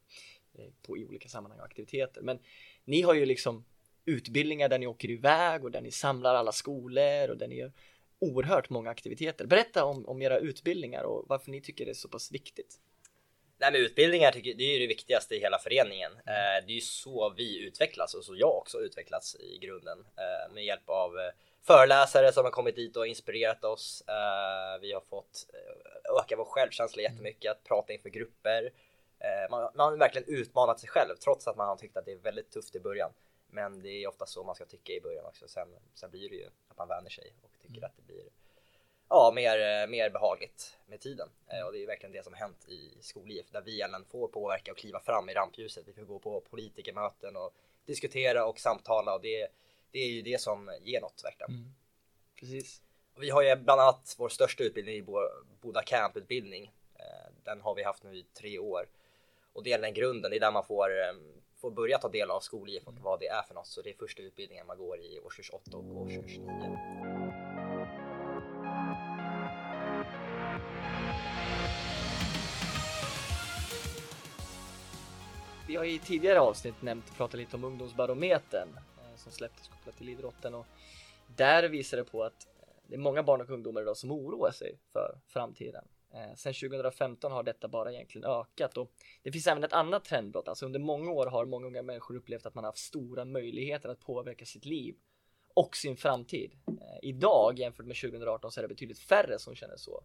eh, 0.54 0.72
på 0.82 0.98
i 0.98 1.04
olika 1.04 1.28
sammanhang 1.28 1.60
och 1.60 1.66
aktiviteter. 1.66 2.22
Men 2.22 2.38
ni 2.84 3.02
har 3.02 3.14
ju 3.14 3.26
liksom 3.26 3.64
utbildningar 4.04 4.68
där 4.68 4.78
ni 4.78 4.86
åker 4.86 5.10
iväg 5.10 5.64
och 5.64 5.70
där 5.70 5.80
ni 5.80 5.90
samlar 5.90 6.34
alla 6.34 6.52
skolor 6.52 7.30
och 7.30 7.36
där 7.36 7.48
ni 7.48 7.56
gör 7.56 7.72
oerhört 8.22 8.70
många 8.70 8.90
aktiviteter. 8.90 9.46
Berätta 9.46 9.84
om, 9.84 10.08
om 10.08 10.22
era 10.22 10.38
utbildningar 10.38 11.02
och 11.02 11.24
varför 11.28 11.50
ni 11.50 11.60
tycker 11.60 11.84
det 11.84 11.90
är 11.90 11.94
så 11.94 12.08
pass 12.08 12.32
viktigt. 12.32 12.78
Nej 13.62 13.72
men 13.72 13.80
utbildningar 13.80 14.32
tycker, 14.32 14.54
det 14.54 14.64
är 14.64 14.72
ju 14.72 14.78
det 14.78 14.86
viktigaste 14.86 15.34
i 15.34 15.40
hela 15.40 15.58
föreningen. 15.58 16.12
Mm. 16.12 16.22
Eh, 16.26 16.66
det 16.66 16.72
är 16.72 16.74
ju 16.74 16.80
så 16.80 17.34
vi 17.36 17.66
utvecklas 17.66 18.14
och 18.14 18.24
så 18.24 18.34
jag 18.36 18.56
också 18.56 18.78
utvecklats 18.78 19.36
i 19.36 19.58
grunden 19.58 19.98
eh, 19.98 20.54
med 20.54 20.64
hjälp 20.64 20.88
av 20.88 21.18
eh, 21.18 21.32
föreläsare 21.66 22.32
som 22.32 22.44
har 22.44 22.50
kommit 22.50 22.76
dit 22.76 22.96
och 22.96 23.06
inspirerat 23.06 23.64
oss. 23.64 24.04
Vi 24.80 24.92
har 24.92 25.00
fått 25.00 25.46
öka 26.20 26.36
vår 26.36 26.44
självkänsla 26.44 27.02
mm. 27.02 27.12
jättemycket, 27.12 27.50
att 27.50 27.64
prata 27.64 27.92
inför 27.92 28.08
grupper. 28.08 28.72
Man, 29.50 29.70
man 29.74 29.92
har 29.92 29.96
verkligen 29.96 30.28
utmanat 30.28 30.80
sig 30.80 30.88
själv 30.88 31.14
trots 31.24 31.48
att 31.48 31.56
man 31.56 31.68
har 31.68 31.76
tyckt 31.76 31.96
att 31.96 32.04
det 32.04 32.12
är 32.12 32.16
väldigt 32.16 32.50
tufft 32.50 32.76
i 32.76 32.80
början. 32.80 33.10
Men 33.54 33.82
det 33.82 33.88
är 33.88 34.08
ofta 34.08 34.26
så 34.26 34.44
man 34.44 34.54
ska 34.54 34.64
tycka 34.64 34.92
i 34.92 35.00
början 35.00 35.24
också. 35.24 35.48
Sen, 35.48 35.68
sen 35.94 36.10
blir 36.10 36.28
det 36.28 36.36
ju 36.36 36.46
att 36.68 36.78
man 36.78 36.88
vänjer 36.88 37.10
sig 37.10 37.34
och 37.42 37.50
tycker 37.58 37.78
mm. 37.78 37.84
att 37.84 37.96
det 37.96 38.02
blir 38.02 38.24
ja, 39.08 39.32
mer, 39.34 39.86
mer 39.86 40.10
behagligt 40.10 40.78
med 40.86 41.00
tiden. 41.00 41.28
Mm. 41.48 41.66
och 41.66 41.72
det 41.72 41.82
är 41.82 41.86
verkligen 41.86 42.12
det 42.12 42.24
som 42.24 42.34
hänt 42.34 42.68
i 42.68 42.96
skol 43.00 43.42
där 43.50 43.62
vi 43.62 43.80
även 43.80 44.04
får 44.04 44.28
påverka 44.28 44.72
och 44.72 44.78
kliva 44.78 45.00
fram 45.00 45.28
i 45.28 45.34
rampljuset. 45.34 45.88
Vi 45.88 45.92
får 45.92 46.02
gå 46.02 46.18
på 46.18 46.40
politikermöten 46.40 47.36
och 47.36 47.54
diskutera 47.84 48.46
och 48.46 48.58
samtala 48.58 49.14
och 49.14 49.22
det 49.22 49.48
det 49.92 49.98
är 49.98 50.10
ju 50.10 50.22
det 50.22 50.40
som 50.40 50.70
ger 50.82 51.00
något 51.00 51.24
verkligen. 51.24 51.50
Mm. 51.50 51.74
Precis. 52.40 52.82
Och 53.14 53.22
vi 53.22 53.30
har 53.30 53.42
ju 53.42 53.56
bland 53.56 53.80
annat 53.80 54.14
vår 54.18 54.28
största 54.28 54.64
utbildning 54.64 54.96
i 54.96 55.02
Boda 55.60 55.82
Camp-utbildning. 55.82 56.72
Eh, 56.94 57.32
den 57.44 57.60
har 57.60 57.74
vi 57.74 57.82
haft 57.82 58.02
nu 58.02 58.16
i 58.16 58.22
tre 58.22 58.58
år. 58.58 58.88
Och 59.52 59.62
det 59.62 59.72
är 59.72 59.78
den 59.78 59.94
grunden, 59.94 60.30
det 60.30 60.36
är 60.36 60.40
där 60.40 60.50
man 60.50 60.64
får, 60.64 61.00
eh, 61.00 61.12
får 61.62 61.70
börja 61.70 61.98
ta 61.98 62.08
del 62.08 62.30
av 62.30 62.40
skol-IF 62.40 62.86
och 62.86 62.94
vad 62.94 63.20
det 63.20 63.26
är 63.26 63.42
för 63.42 63.54
något. 63.54 63.66
Så 63.66 63.82
det 63.82 63.90
är 63.90 63.94
första 63.94 64.22
utbildningen 64.22 64.66
man 64.66 64.78
går 64.78 64.98
i 64.98 65.20
årskurs 65.20 65.50
8 65.50 65.76
och 65.76 65.96
årskurs 65.96 66.38
9. 66.38 66.46
Vi 75.68 75.76
har 75.76 75.84
i 75.84 75.98
tidigare 75.98 76.40
avsnitt 76.40 76.82
nämnt, 76.82 77.16
pratat 77.16 77.40
lite 77.40 77.56
om 77.56 77.64
ungdomsbarometern 77.64 78.68
som 79.16 79.32
släpptes 79.32 79.68
kopplat 79.68 79.96
till 79.96 80.08
idrotten 80.08 80.54
och 80.54 80.66
där 81.36 81.68
visar 81.68 81.96
det 81.96 82.04
på 82.04 82.22
att 82.22 82.48
det 82.86 82.94
är 82.94 82.98
många 82.98 83.22
barn 83.22 83.40
och 83.40 83.50
ungdomar 83.50 83.82
idag 83.82 83.96
som 83.96 84.10
oroar 84.10 84.50
sig 84.50 84.78
för 84.92 85.18
framtiden. 85.26 85.84
Eh, 86.14 86.34
sen 86.36 86.54
2015 86.54 87.32
har 87.32 87.42
detta 87.42 87.68
bara 87.68 87.92
egentligen 87.92 88.30
ökat 88.30 88.76
och 88.76 88.92
det 89.22 89.32
finns 89.32 89.46
även 89.46 89.64
ett 89.64 89.72
annat 89.72 90.04
trendbrott. 90.04 90.48
Alltså 90.48 90.66
under 90.66 90.80
många 90.80 91.10
år 91.10 91.26
har 91.26 91.46
många 91.46 91.66
unga 91.66 91.82
människor 91.82 92.16
upplevt 92.16 92.46
att 92.46 92.54
man 92.54 92.64
har 92.64 92.68
haft 92.68 92.78
stora 92.78 93.24
möjligheter 93.24 93.88
att 93.88 94.00
påverka 94.00 94.44
sitt 94.44 94.64
liv 94.64 94.94
och 95.54 95.76
sin 95.76 95.96
framtid. 95.96 96.52
Eh, 96.66 96.98
idag 97.02 97.58
jämfört 97.58 97.86
med 97.86 97.96
2018 97.96 98.52
så 98.52 98.60
är 98.60 98.62
det 98.62 98.68
betydligt 98.68 98.98
färre 98.98 99.38
som 99.38 99.54
känner 99.54 99.76
så. 99.76 100.04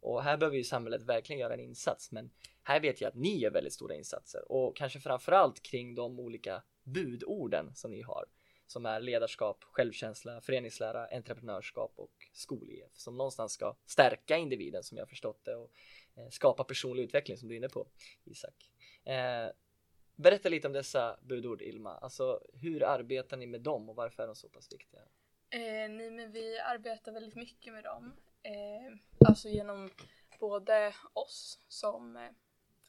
Och 0.00 0.22
här 0.22 0.36
behöver 0.36 0.56
ju 0.56 0.64
samhället 0.64 1.02
verkligen 1.02 1.40
göra 1.40 1.54
en 1.54 1.60
insats. 1.60 2.12
Men 2.12 2.30
här 2.62 2.80
vet 2.80 3.00
jag 3.00 3.08
att 3.08 3.14
ni 3.14 3.38
gör 3.38 3.50
väldigt 3.50 3.72
stora 3.72 3.94
insatser 3.94 4.52
och 4.52 4.76
kanske 4.76 5.00
framförallt 5.00 5.62
kring 5.62 5.94
de 5.94 6.20
olika 6.20 6.62
budorden 6.84 7.74
som 7.74 7.90
ni 7.90 8.02
har 8.02 8.24
som 8.66 8.86
är 8.86 9.00
ledarskap, 9.00 9.64
självkänsla, 9.64 10.40
föreningslära, 10.40 11.06
entreprenörskap 11.06 11.92
och 11.96 12.28
skol 12.32 12.82
som 12.92 13.16
någonstans 13.16 13.52
ska 13.52 13.76
stärka 13.86 14.36
individen 14.36 14.82
som 14.82 14.98
jag 14.98 15.08
förstått 15.08 15.44
det 15.44 15.54
och 15.54 15.70
eh, 16.16 16.28
skapa 16.30 16.64
personlig 16.64 17.02
utveckling 17.02 17.36
som 17.36 17.48
du 17.48 17.54
är 17.54 17.58
inne 17.58 17.68
på 17.68 17.86
Isak. 18.24 18.70
Eh, 19.04 19.50
berätta 20.16 20.48
lite 20.48 20.66
om 20.66 20.72
dessa 20.72 21.18
budord 21.22 21.62
Ilma, 21.62 21.96
alltså 21.96 22.40
hur 22.52 22.82
arbetar 22.82 23.36
ni 23.36 23.46
med 23.46 23.60
dem 23.60 23.88
och 23.88 23.96
varför 23.96 24.22
är 24.22 24.26
de 24.26 24.36
så 24.36 24.48
pass 24.48 24.72
viktiga? 24.72 25.00
Eh, 25.50 25.90
nej 25.90 26.10
men 26.10 26.32
vi 26.32 26.58
arbetar 26.58 27.12
väldigt 27.12 27.34
mycket 27.34 27.72
med 27.72 27.84
dem. 27.84 28.12
Eh, 28.42 28.98
alltså 29.28 29.48
genom 29.48 29.90
både 30.40 30.94
oss 31.12 31.64
som 31.68 32.16
eh, 32.16 32.30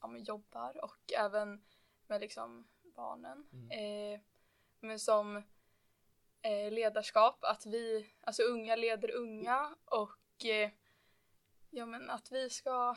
ja, 0.02 0.18
jobbar 0.18 0.84
och 0.84 1.14
även 1.18 1.62
med 2.08 2.22
liksom 2.22 2.68
barnen. 2.96 3.48
Mm. 3.54 3.72
Eh, 4.14 4.20
men 4.80 5.00
som 5.00 5.44
eh, 6.42 6.72
ledarskap, 6.72 7.38
att 7.42 7.66
vi, 7.66 8.10
alltså 8.22 8.44
unga 8.44 8.76
leder 8.76 9.12
unga 9.12 9.76
och 9.86 10.46
eh, 10.46 10.70
ja 11.70 11.86
men 11.86 12.10
att 12.10 12.32
vi 12.32 12.50
ska 12.50 12.72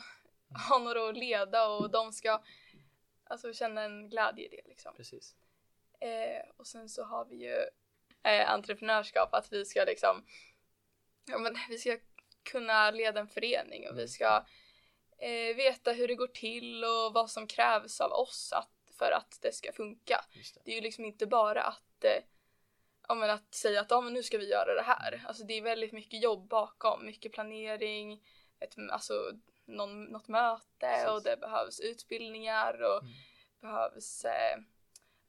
ha 0.69 0.79
några 0.79 1.09
att 1.09 1.17
leda 1.17 1.67
och 1.67 1.91
de 1.91 2.11
ska 2.11 2.41
alltså 3.23 3.53
känna 3.53 3.81
en 3.81 4.09
glädje 4.09 4.45
i 4.45 4.49
det 4.49 4.69
liksom. 4.69 4.95
Precis. 4.95 5.35
Eh, 5.99 6.49
och 6.57 6.67
sen 6.67 6.89
så 6.89 7.03
har 7.03 7.25
vi 7.25 7.35
ju 7.35 7.57
eh, 8.23 8.51
entreprenörskap, 8.51 9.33
att 9.33 9.53
vi 9.53 9.65
ska 9.65 9.83
liksom, 9.83 10.25
ja 11.25 11.37
men 11.37 11.55
vi 11.69 11.77
ska 11.77 11.97
kunna 12.43 12.91
leda 12.91 13.19
en 13.19 13.27
förening 13.27 13.89
och 13.89 13.95
vi 13.95 14.01
mm. 14.01 14.07
ska 14.07 14.45
eh, 15.17 15.55
veta 15.55 15.91
hur 15.91 16.07
det 16.07 16.15
går 16.15 16.27
till 16.27 16.83
och 16.83 17.13
vad 17.13 17.29
som 17.31 17.47
krävs 17.47 18.01
av 18.01 18.11
oss 18.11 18.53
att, 18.53 18.71
för 18.97 19.11
att 19.11 19.37
det 19.41 19.51
ska 19.51 19.71
funka. 19.71 20.25
Det. 20.33 20.61
det. 20.65 20.71
är 20.71 20.75
ju 20.75 20.81
liksom 20.81 21.05
inte 21.05 21.27
bara 21.27 21.63
att 21.63 22.03
eh, 22.03 22.23
ja, 23.07 23.15
men 23.15 23.29
att 23.29 23.53
säga 23.53 23.81
att 23.81 23.91
ja, 23.91 24.01
men 24.01 24.13
nu 24.13 24.23
ska 24.23 24.37
vi 24.37 24.49
göra 24.49 24.75
det 24.75 24.81
här. 24.81 25.23
Alltså 25.27 25.43
det 25.43 25.53
är 25.53 25.61
väldigt 25.61 25.91
mycket 25.91 26.23
jobb 26.23 26.47
bakom, 26.47 27.05
mycket 27.05 27.31
planering, 27.31 28.23
ett, 28.59 28.75
alltså 28.89 29.13
någon, 29.65 30.03
något 30.03 30.27
möte 30.27 30.65
Precis. 30.79 31.09
och 31.09 31.23
det 31.23 31.37
behövs 31.37 31.79
utbildningar 31.79 32.81
och 32.81 33.03
mm. 33.03 33.13
behövs, 33.61 34.25
eh, 34.25 34.59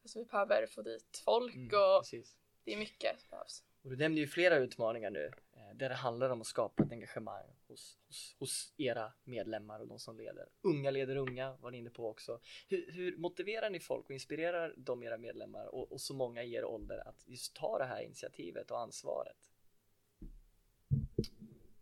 alltså 0.02 0.18
vi 0.18 0.24
behöver 0.24 0.66
få 0.66 0.82
dit 0.82 1.22
folk 1.24 1.54
mm, 1.54 1.66
och 1.66 2.02
precis. 2.02 2.36
det 2.64 2.72
är 2.72 2.76
mycket 2.76 3.20
som 3.20 3.30
behövs. 3.30 3.62
Och 3.84 3.90
du 3.90 3.96
nämnde 3.96 4.20
ju 4.20 4.26
flera 4.26 4.56
utmaningar 4.56 5.10
nu 5.10 5.30
där 5.74 5.88
det 5.88 5.94
handlar 5.94 6.30
om 6.30 6.40
att 6.40 6.46
skapa 6.46 6.82
ett 6.82 6.92
engagemang 6.92 7.46
hos, 7.68 7.98
hos, 8.06 8.36
hos, 8.38 8.74
era 8.76 9.12
medlemmar 9.24 9.80
och 9.80 9.88
de 9.88 9.98
som 9.98 10.16
leder. 10.16 10.48
Unga 10.62 10.90
leder 10.90 11.16
unga 11.16 11.56
var 11.60 11.70
ni 11.70 11.78
inne 11.78 11.90
på 11.90 12.08
också. 12.08 12.40
Hur, 12.68 12.92
hur 12.92 13.16
motiverar 13.16 13.70
ni 13.70 13.80
folk 13.80 14.04
och 14.04 14.10
inspirerar 14.10 14.74
de 14.76 15.02
era 15.02 15.18
medlemmar 15.18 15.66
och, 15.66 15.92
och, 15.92 16.00
så 16.00 16.14
många 16.14 16.42
i 16.42 16.54
er 16.54 16.64
ålder 16.64 17.08
att 17.08 17.28
just 17.28 17.56
ta 17.56 17.78
det 17.78 17.84
här 17.84 18.02
initiativet 18.02 18.70
och 18.70 18.80
ansvaret? 18.80 19.36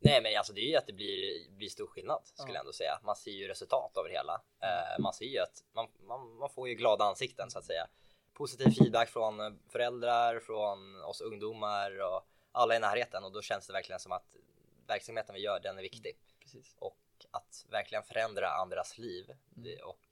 Nej 0.03 0.23
men 0.23 0.39
alltså 0.39 0.53
det 0.53 0.61
är 0.61 0.69
ju 0.69 0.77
att 0.77 0.87
det 0.87 0.93
blir, 0.93 1.51
blir 1.51 1.69
stor 1.69 1.87
skillnad 1.87 2.21
skulle 2.25 2.49
ja. 2.49 2.55
jag 2.55 2.61
ändå 2.61 2.73
säga. 2.73 3.01
Man 3.05 3.17
ser 3.17 3.31
ju 3.31 3.49
resultat 3.49 3.97
av 3.97 4.05
det 4.05 4.11
hela. 4.11 4.35
Uh, 4.35 5.03
man 5.03 5.13
ser 5.13 5.25
ju 5.25 5.39
att 5.39 5.65
man, 5.75 5.89
man, 6.07 6.37
man 6.37 6.51
får 6.51 6.69
ju 6.69 6.75
glada 6.75 7.05
ansikten 7.05 7.51
så 7.51 7.59
att 7.59 7.65
säga 7.65 7.87
positiv 8.41 8.71
feedback 8.79 9.09
från 9.09 9.41
eh, 9.41 9.53
föräldrar, 9.69 10.41
från 10.41 11.03
oss 11.05 11.21
ungdomar 11.21 12.01
och 12.01 12.27
alla 12.53 12.77
i 12.77 12.79
närheten 12.79 13.25
och 13.25 13.33
då 13.33 13.43
känns 13.43 13.67
det 13.67 13.73
verkligen 13.73 14.01
som 14.01 14.13
att 14.13 14.37
verksamheten 14.87 15.35
vi 15.35 15.41
gör, 15.41 15.61
den 15.61 15.79
är 15.79 15.83
viktig. 15.83 16.19
Precis. 16.41 16.77
Och 16.79 16.99
att 17.31 17.67
verkligen 17.71 18.03
förändra 18.03 18.49
andras 18.49 18.99
liv 18.99 19.31
mm. 19.57 19.79
och 19.85 20.07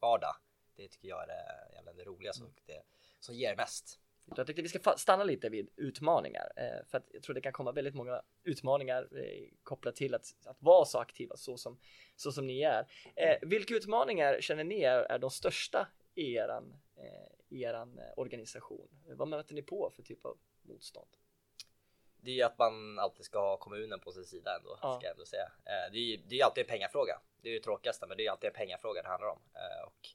vardag, 0.00 0.36
det 0.76 0.88
tycker 0.88 1.08
jag 1.08 1.22
är 1.22 1.26
det, 1.26 1.92
det 1.92 2.04
roligaste 2.04 2.42
mm. 2.42 2.52
och 2.52 2.62
det 2.66 2.82
som 3.20 3.34
ger 3.34 3.56
mest. 3.56 4.00
Jag 4.36 4.46
tyckte 4.46 4.62
vi 4.62 4.68
ska 4.68 4.94
stanna 4.96 5.24
lite 5.24 5.48
vid 5.48 5.70
utmaningar 5.76 6.52
eh, 6.56 6.86
för 6.86 6.98
att 6.98 7.06
jag 7.12 7.22
tror 7.22 7.34
det 7.34 7.40
kan 7.40 7.52
komma 7.52 7.72
väldigt 7.72 7.94
många 7.94 8.22
utmaningar 8.44 9.08
eh, 9.18 9.48
kopplat 9.62 9.96
till 9.96 10.14
att, 10.14 10.34
att 10.44 10.62
vara 10.62 10.84
så 10.84 10.98
aktiva 10.98 11.36
så 11.36 11.56
som, 11.56 11.78
så 12.16 12.32
som 12.32 12.46
ni 12.46 12.62
är. 12.62 12.86
vilka 13.46 13.74
utmaningar 13.74 14.40
känner 14.40 14.64
ni 14.64 14.82
är, 14.82 14.98
är 14.98 15.18
de 15.18 15.30
största 15.30 15.88
i 16.14 16.34
eran, 16.34 16.76
i 17.48 17.62
eran 17.62 18.00
organisation? 18.16 18.88
Vad 19.06 19.28
möter 19.28 19.54
ni 19.54 19.62
på 19.62 19.90
för 19.90 20.02
typ 20.02 20.24
av 20.24 20.38
motstånd? 20.62 21.16
Det 22.26 22.32
är 22.32 22.34
ju 22.34 22.42
att 22.42 22.58
man 22.58 22.98
alltid 22.98 23.24
ska 23.26 23.38
ha 23.38 23.56
kommunen 23.56 24.00
på 24.00 24.12
sin 24.12 24.24
sida 24.24 24.56
ändå, 24.56 24.78
ja. 24.82 24.96
ska 24.96 25.06
jag 25.06 25.12
ändå 25.12 25.26
säga. 25.26 25.44
Eh, 25.44 25.92
det 25.92 25.98
är 25.98 26.06
ju 26.10 26.16
det 26.16 26.40
är 26.40 26.44
alltid 26.44 26.64
en 26.64 26.68
pengafråga. 26.68 27.20
Det 27.42 27.48
är 27.48 27.52
ju 27.52 27.58
tråkigaste, 27.58 28.06
men 28.06 28.16
det 28.16 28.26
är 28.26 28.30
alltid 28.30 28.48
en 28.48 28.54
pengafråga 28.54 29.02
det 29.02 29.08
handlar 29.08 29.28
om. 29.28 29.40
Eh, 29.54 29.86
och 29.86 30.08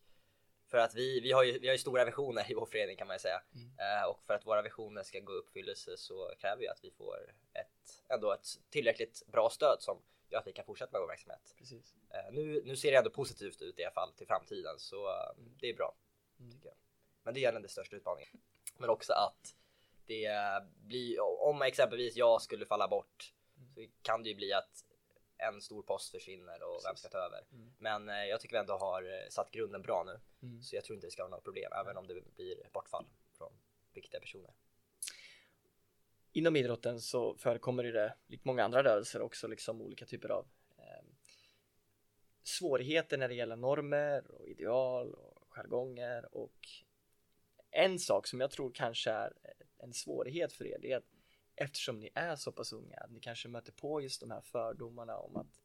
för 0.67 0.77
att 0.77 0.95
vi, 0.95 1.19
vi 1.19 1.31
har 1.31 1.43
ju, 1.43 1.59
vi 1.59 1.67
har 1.67 1.73
ju 1.73 1.77
stora 1.77 2.05
visioner 2.05 2.51
i 2.51 2.53
vår 2.53 2.65
förening 2.65 2.97
kan 2.97 3.07
man 3.07 3.15
ju 3.15 3.19
säga. 3.19 3.41
Mm. 3.55 3.69
Eh, 3.79 4.09
och 4.09 4.23
för 4.27 4.33
att 4.33 4.45
våra 4.45 4.61
visioner 4.61 5.03
ska 5.03 5.19
gå 5.19 5.33
i 5.33 5.35
uppfyllelse 5.35 5.97
så 5.97 6.33
kräver 6.39 6.57
vi 6.57 6.67
att 6.67 6.83
vi 6.83 6.91
får 6.91 7.35
ett, 7.53 8.03
ändå 8.09 8.33
ett 8.33 8.47
tillräckligt 8.69 9.23
bra 9.27 9.49
stöd 9.49 9.77
som 9.79 10.01
gör 10.29 10.39
att 10.39 10.47
vi 10.47 10.53
kan 10.53 10.65
fortsätta 10.65 10.91
med 10.91 11.01
vår 11.01 11.07
verksamhet. 11.07 11.55
Precis. 11.57 11.95
Nu, 12.31 12.61
nu 12.65 12.75
ser 12.75 12.91
det 12.91 12.97
ändå 12.97 13.09
positivt 13.09 13.61
ut 13.61 13.79
i 13.79 13.83
alla 13.83 13.93
fall 13.93 14.13
till 14.13 14.27
framtiden, 14.27 14.79
så 14.79 15.07
mm. 15.07 15.55
det 15.59 15.69
är 15.69 15.73
bra. 15.73 15.95
Mm. 16.39 16.57
Men 17.23 17.33
det 17.33 17.45
är 17.45 17.51
den 17.51 17.69
största 17.69 17.95
utmaningen. 17.95 18.29
Men 18.77 18.89
också 18.89 19.13
att 19.13 19.55
det 20.05 20.63
blir, 20.75 21.21
om 21.41 21.61
exempelvis 21.61 22.15
jag 22.15 22.41
skulle 22.41 22.65
falla 22.65 22.87
bort 22.87 23.33
så 23.75 23.85
kan 24.01 24.23
det 24.23 24.29
ju 24.29 24.35
bli 24.35 24.53
att 24.53 24.85
en 25.37 25.61
stor 25.61 25.83
post 25.83 26.11
försvinner 26.11 26.63
och 26.63 26.73
Precis. 26.73 26.89
vem 26.89 26.95
ska 26.95 27.09
ta 27.09 27.17
över. 27.17 27.43
Mm. 27.51 27.73
Men 27.77 28.09
eh, 28.09 28.25
jag 28.25 28.41
tycker 28.41 28.55
vi 28.55 28.59
ändå 28.59 28.77
har 28.77 29.03
eh, 29.03 29.29
satt 29.29 29.51
grunden 29.51 29.81
bra 29.81 30.03
nu. 30.03 30.19
Mm. 30.47 30.61
Så 30.61 30.75
jag 30.75 30.83
tror 30.83 30.95
inte 30.95 31.07
det 31.07 31.11
ska 31.11 31.23
vara 31.23 31.29
några 31.29 31.41
problem, 31.41 31.71
även 31.73 31.97
om 31.97 32.07
det 32.07 32.35
blir 32.35 32.69
bortfall 32.73 33.05
från 33.37 33.53
viktiga 33.93 34.19
personer. 34.19 34.53
Inom 36.31 36.55
idrotten 36.55 37.01
så 37.01 37.35
förekommer 37.37 37.83
det, 37.83 38.15
likt 38.27 38.45
många 38.45 38.63
andra 38.63 38.83
rörelser, 38.83 39.21
också 39.21 39.47
liksom 39.47 39.81
olika 39.81 40.05
typer 40.05 40.29
av 40.29 40.47
eh, 40.77 41.05
svårigheter 42.43 43.17
när 43.17 43.27
det 43.27 43.35
gäller 43.35 43.55
normer 43.55 44.31
och 44.31 44.47
ideal 44.47 45.13
och 45.13 45.47
jargonger 45.49 46.35
och 46.35 46.67
en 47.71 47.99
sak 47.99 48.27
som 48.27 48.41
jag 48.41 48.51
tror 48.51 48.71
kanske 48.73 49.11
är 49.11 49.33
en 49.83 49.93
svårighet 49.93 50.53
för 50.53 50.65
er 50.65 50.79
det 50.81 50.91
är 50.91 50.97
att 50.97 51.09
eftersom 51.55 51.99
ni 51.99 52.09
är 52.15 52.35
så 52.35 52.51
pass 52.51 52.73
unga, 52.73 52.97
att 52.97 53.11
ni 53.11 53.19
kanske 53.19 53.47
möter 53.47 53.71
på 53.71 54.01
just 54.01 54.19
de 54.19 54.31
här 54.31 54.41
fördomarna 54.41 55.17
om 55.17 55.35
att 55.35 55.61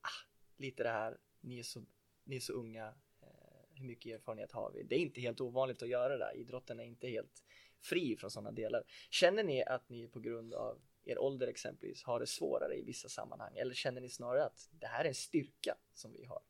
ah, 0.00 0.26
lite 0.56 0.82
det 0.82 0.88
här, 0.88 1.18
ni 1.40 1.58
är 1.58 1.62
så, 1.62 1.84
ni 2.24 2.36
är 2.36 2.40
så 2.40 2.52
unga, 2.52 2.86
eh, 3.22 3.74
hur 3.74 3.84
mycket 3.84 4.14
erfarenhet 4.14 4.52
har 4.52 4.72
vi? 4.72 4.82
Det 4.82 4.94
är 4.94 4.98
inte 4.98 5.20
helt 5.20 5.40
ovanligt 5.40 5.82
att 5.82 5.88
göra 5.88 6.16
det, 6.16 6.32
idrotten 6.34 6.80
är 6.80 6.84
inte 6.84 7.08
helt 7.08 7.44
fri 7.80 8.16
från 8.16 8.30
sådana 8.30 8.52
delar. 8.52 8.84
Känner 9.10 9.44
ni 9.44 9.64
att 9.64 9.88
ni 9.88 10.08
på 10.08 10.20
grund 10.20 10.54
av 10.54 10.82
er 11.04 11.18
ålder 11.18 11.46
exempelvis 11.46 12.02
har 12.02 12.20
det 12.20 12.26
svårare 12.26 12.76
i 12.76 12.82
vissa 12.82 13.08
sammanhang 13.08 13.56
eller 13.56 13.74
känner 13.74 14.00
ni 14.00 14.08
snarare 14.08 14.44
att 14.44 14.68
det 14.72 14.86
här 14.86 15.04
är 15.04 15.08
en 15.08 15.14
styrka 15.14 15.76
som 15.94 16.12
vi 16.12 16.24
har? 16.24 16.42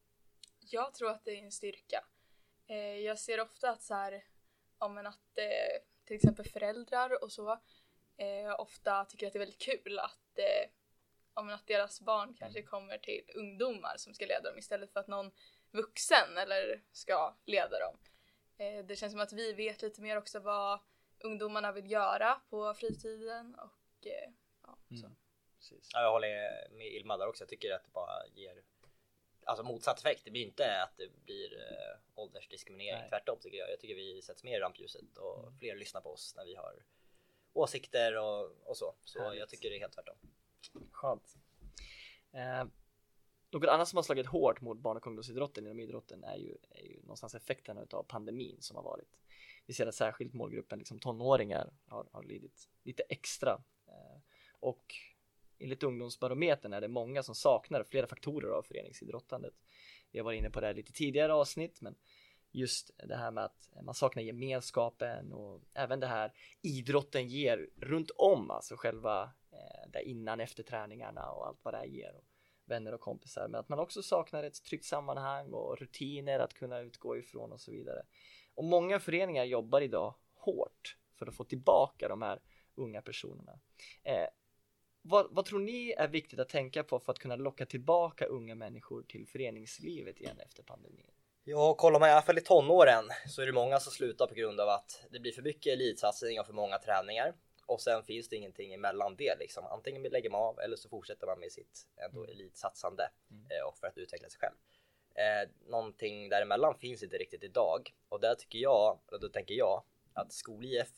Jag 0.61 0.95
tror 0.95 1.11
att 1.11 1.25
det 1.25 1.31
är 1.31 1.45
en 1.45 1.53
styrka. 1.53 2.05
Eh, 2.67 2.77
jag 2.77 3.19
ser 3.19 3.41
ofta 3.41 3.71
att 3.71 3.83
så 3.83 3.95
här, 3.95 4.25
ja 4.79 4.89
men 4.89 5.07
att 5.07 5.39
eh, 5.39 5.83
till 6.07 6.17
exempel 6.17 6.47
föräldrar 6.47 7.23
och 7.25 7.33
så 7.33 7.53
eh, 8.17 8.55
ofta 8.61 9.05
tycker 9.05 9.27
att 9.27 9.33
det 9.33 9.37
är 9.37 9.47
väldigt 9.47 9.63
kul 9.63 9.99
att, 9.99 10.39
eh, 10.39 10.71
ja, 11.35 11.55
att 11.55 11.67
deras 11.67 12.01
barn 12.01 12.35
kanske 12.35 12.59
mm. 12.59 12.71
kommer 12.71 12.99
till 12.99 13.23
ungdomar 13.35 13.95
som 13.97 14.15
ska 14.15 14.27
leda 14.27 14.51
dem 14.51 14.59
istället 14.59 14.93
för 14.93 15.01
att 15.01 15.09
någon 15.09 15.31
vuxen 15.71 16.39
eller 16.39 16.83
ska 16.93 17.37
leda 17.45 17.79
dem. 17.79 17.99
Eh, 18.59 18.85
det 18.85 18.97
känns 18.97 19.13
som 19.13 19.21
att 19.21 19.33
vi 19.33 19.53
vet 19.53 19.83
lite 19.83 20.01
mer 20.01 20.17
också 20.17 20.41
vad 20.41 20.81
ungdomarna 21.19 21.73
vill 21.73 21.91
göra 21.91 22.41
på 22.51 22.75
fritiden 22.75 23.55
och 23.55 24.07
eh, 24.07 24.31
ja, 24.63 24.79
så. 24.89 25.07
Mm. 25.07 25.17
Ja, 25.93 26.03
jag 26.03 26.13
håller 26.13 26.29
med 26.71 26.87
Ilma 26.87 27.17
där 27.17 27.29
också. 27.29 27.43
Jag 27.43 27.49
tycker 27.49 27.75
att 27.75 27.85
det 27.85 27.91
bara 27.91 28.27
ger 28.27 28.63
alltså 29.47 29.65
motsatt 29.65 29.99
effekt. 29.99 30.25
Det 30.25 30.31
blir 30.31 30.47
inte 30.47 30.83
att 30.83 30.97
det 30.97 31.25
blir 31.25 31.59
äh, 31.59 31.99
åldersdiskriminering. 32.15 33.01
Nej. 33.01 33.09
Tvärtom 33.09 33.39
tycker 33.41 33.59
jag. 33.59 33.71
Jag 33.71 33.81
tycker 33.81 33.95
vi 33.95 34.23
sätts 34.23 34.45
mer 34.45 34.57
i 34.57 34.61
rampljuset 34.61 35.19
och 35.19 35.43
mm. 35.43 35.59
fler 35.59 35.77
lyssnar 35.77 36.01
på 36.01 36.13
oss 36.13 36.35
när 36.37 36.45
vi 36.45 36.55
har 36.55 36.85
åsikter 37.53 38.17
och, 38.17 38.69
och 38.69 38.77
så. 38.77 38.95
Så 39.05 39.23
Härligt. 39.23 39.41
jag 39.41 39.49
tycker 39.49 39.71
det 39.71 39.77
är 39.77 39.81
helt 39.81 39.93
tvärtom. 39.93 40.17
Skönt. 40.91 41.37
Eh, 42.33 42.65
något 43.51 43.69
annat 43.69 43.89
som 43.89 43.97
har 43.97 44.03
slagit 44.03 44.27
hårt 44.27 44.61
mot 44.61 44.79
barn 44.79 44.97
och 44.97 45.07
ungdomsidrotten 45.07 45.67
inom 45.67 45.81
idrotten 45.81 46.25
är 46.25 46.37
ju, 46.37 46.57
är 46.71 46.83
ju 46.83 47.01
någonstans 47.01 47.35
effekterna 47.35 47.87
av 47.91 48.03
pandemin 48.03 48.57
som 48.61 48.77
har 48.77 48.83
varit. 48.83 49.19
Vi 49.67 49.75
ser 49.75 49.87
att 49.87 49.95
särskilt 49.95 50.35
målgruppen 50.35 50.79
liksom 50.79 50.99
tonåringar 50.99 51.73
har, 51.87 52.07
har 52.13 52.23
lidit 52.23 52.69
lite 52.83 53.03
extra. 53.03 53.63
Eh, 53.87 54.21
och 54.61 54.95
enligt 55.59 55.83
ungdomsbarometern 55.83 56.73
är 56.73 56.81
det 56.81 56.89
många 56.89 57.23
som 57.23 57.35
saknar 57.35 57.85
flera 57.85 58.07
faktorer 58.07 58.49
av 58.49 58.63
föreningsidrottandet. 58.63 59.55
Vi 60.13 60.19
har 60.19 60.25
varit 60.25 60.39
inne 60.39 60.51
på 60.51 60.61
det 60.61 60.67
här 60.67 60.75
lite 60.75 60.93
tidigare 60.93 61.35
avsnitt, 61.35 61.81
men 61.81 61.95
just 62.51 62.91
det 63.09 63.17
här 63.17 63.31
med 63.31 63.45
att 63.45 63.71
man 63.83 63.95
saknar 63.95 64.23
gemenskapen 64.23 65.33
och 65.33 65.63
även 65.75 66.01
det 66.01 66.07
här 66.07 66.33
idrotten 66.63 67.29
ger 67.29 67.69
runt 67.77 68.11
om, 68.11 68.51
alltså 68.51 68.77
själva 68.77 69.23
eh, 69.53 69.91
där 69.93 70.01
innan 70.01 70.41
efter 70.41 70.63
träningarna 70.63 71.31
och 71.31 71.47
allt 71.47 71.61
vad 71.63 71.75
det 71.75 71.87
ger. 71.87 72.17
Och 72.17 72.25
vänner 72.67 72.95
och 72.95 73.01
kompisar, 73.01 73.49
men 73.49 73.61
att 73.61 73.69
man 73.69 73.79
också 73.79 74.03
saknar 74.03 74.43
ett 74.43 74.65
tryggt 74.65 74.85
sammanhang 74.85 75.53
och 75.53 75.79
rutiner 75.79 76.39
att 76.39 76.55
kunna 76.55 76.79
utgå 76.79 77.17
ifrån 77.17 77.53
och 77.53 77.61
så 77.61 77.71
vidare. 77.71 78.03
Och 78.55 78.65
många 78.65 79.01
föreningar 79.01 79.45
jobbar 79.45 79.81
idag 79.81 80.15
hårt 80.35 80.97
för 81.19 81.27
att 81.27 81.35
få 81.35 81.45
tillbaka 81.45 82.09
de 82.09 82.23
här 82.23 82.41
unga 82.75 83.03
personerna. 83.03 83.61
Eh, 84.03 84.27
vad, 85.09 85.27
vad, 85.31 85.45
tror 85.45 85.59
ni 85.59 85.95
är 85.99 86.09
viktigt 86.09 86.39
att 86.41 86.49
tänka 86.49 86.85
på 86.85 87.01
för 87.01 87.13
att 87.13 87.19
kunna 87.19 87.37
locka 87.37 87.67
tillbaka 87.67 88.27
unga 88.27 88.55
människor 88.55 89.03
till 89.03 89.27
föreningslivet 89.27 90.21
igen 90.21 90.41
efter 90.41 90.63
pandemin? 90.63 91.11
Ja, 91.45 91.75
kollar 91.75 92.01
man 92.01 92.09
i 92.09 92.13
alla 92.13 92.23
fall 92.23 92.39
i 92.39 92.41
tonåren 92.41 93.05
så 93.29 93.43
är 93.43 93.47
det 93.47 93.53
många 93.53 93.81
som 93.81 93.93
slutar 93.93 94.27
på 94.27 94.35
grund 94.35 94.61
av 94.61 94.69
att 94.69 95.05
det 95.11 95.21
blir 95.21 95.33
för 95.33 95.43
mycket 95.43 95.73
elitsatsning 95.73 96.41
och 96.41 96.47
för 96.47 96.53
många 96.53 96.79
träningar. 96.79 97.35
Och 97.67 97.81
sen 97.81 98.03
finns 98.03 98.29
det 98.29 98.37
ingenting 98.37 98.75
emellan 98.75 99.17
det 99.17 99.39
liksom. 99.39 99.65
Antingen 99.65 100.03
lägger 100.03 100.31
man 100.31 100.41
av 100.41 100.61
eller 100.61 100.77
så 100.77 100.89
fortsätter 100.89 101.27
man 101.27 101.41
med 101.41 101.53
sitt 101.53 101.87
ändå 101.97 102.25
mm. 102.25 102.31
elitsatsande 102.31 103.11
mm. 103.31 103.47
eh, 103.51 103.69
och 103.69 103.79
för 103.79 103.87
att 103.87 103.99
utveckla 103.99 104.29
sig 104.29 104.41
själv. 104.41 104.55
Eh, 105.15 105.71
någonting 105.71 106.29
däremellan 106.29 106.75
finns 106.79 107.03
inte 107.03 107.17
riktigt 107.17 107.45
idag 107.45 107.95
och 108.09 108.21
där 108.21 108.35
tycker 108.35 108.59
jag, 108.59 108.99
och 109.13 109.21
då 109.21 109.29
tänker 109.29 109.55
jag 109.55 109.83
att 110.13 110.33
skol-IF 110.33 110.91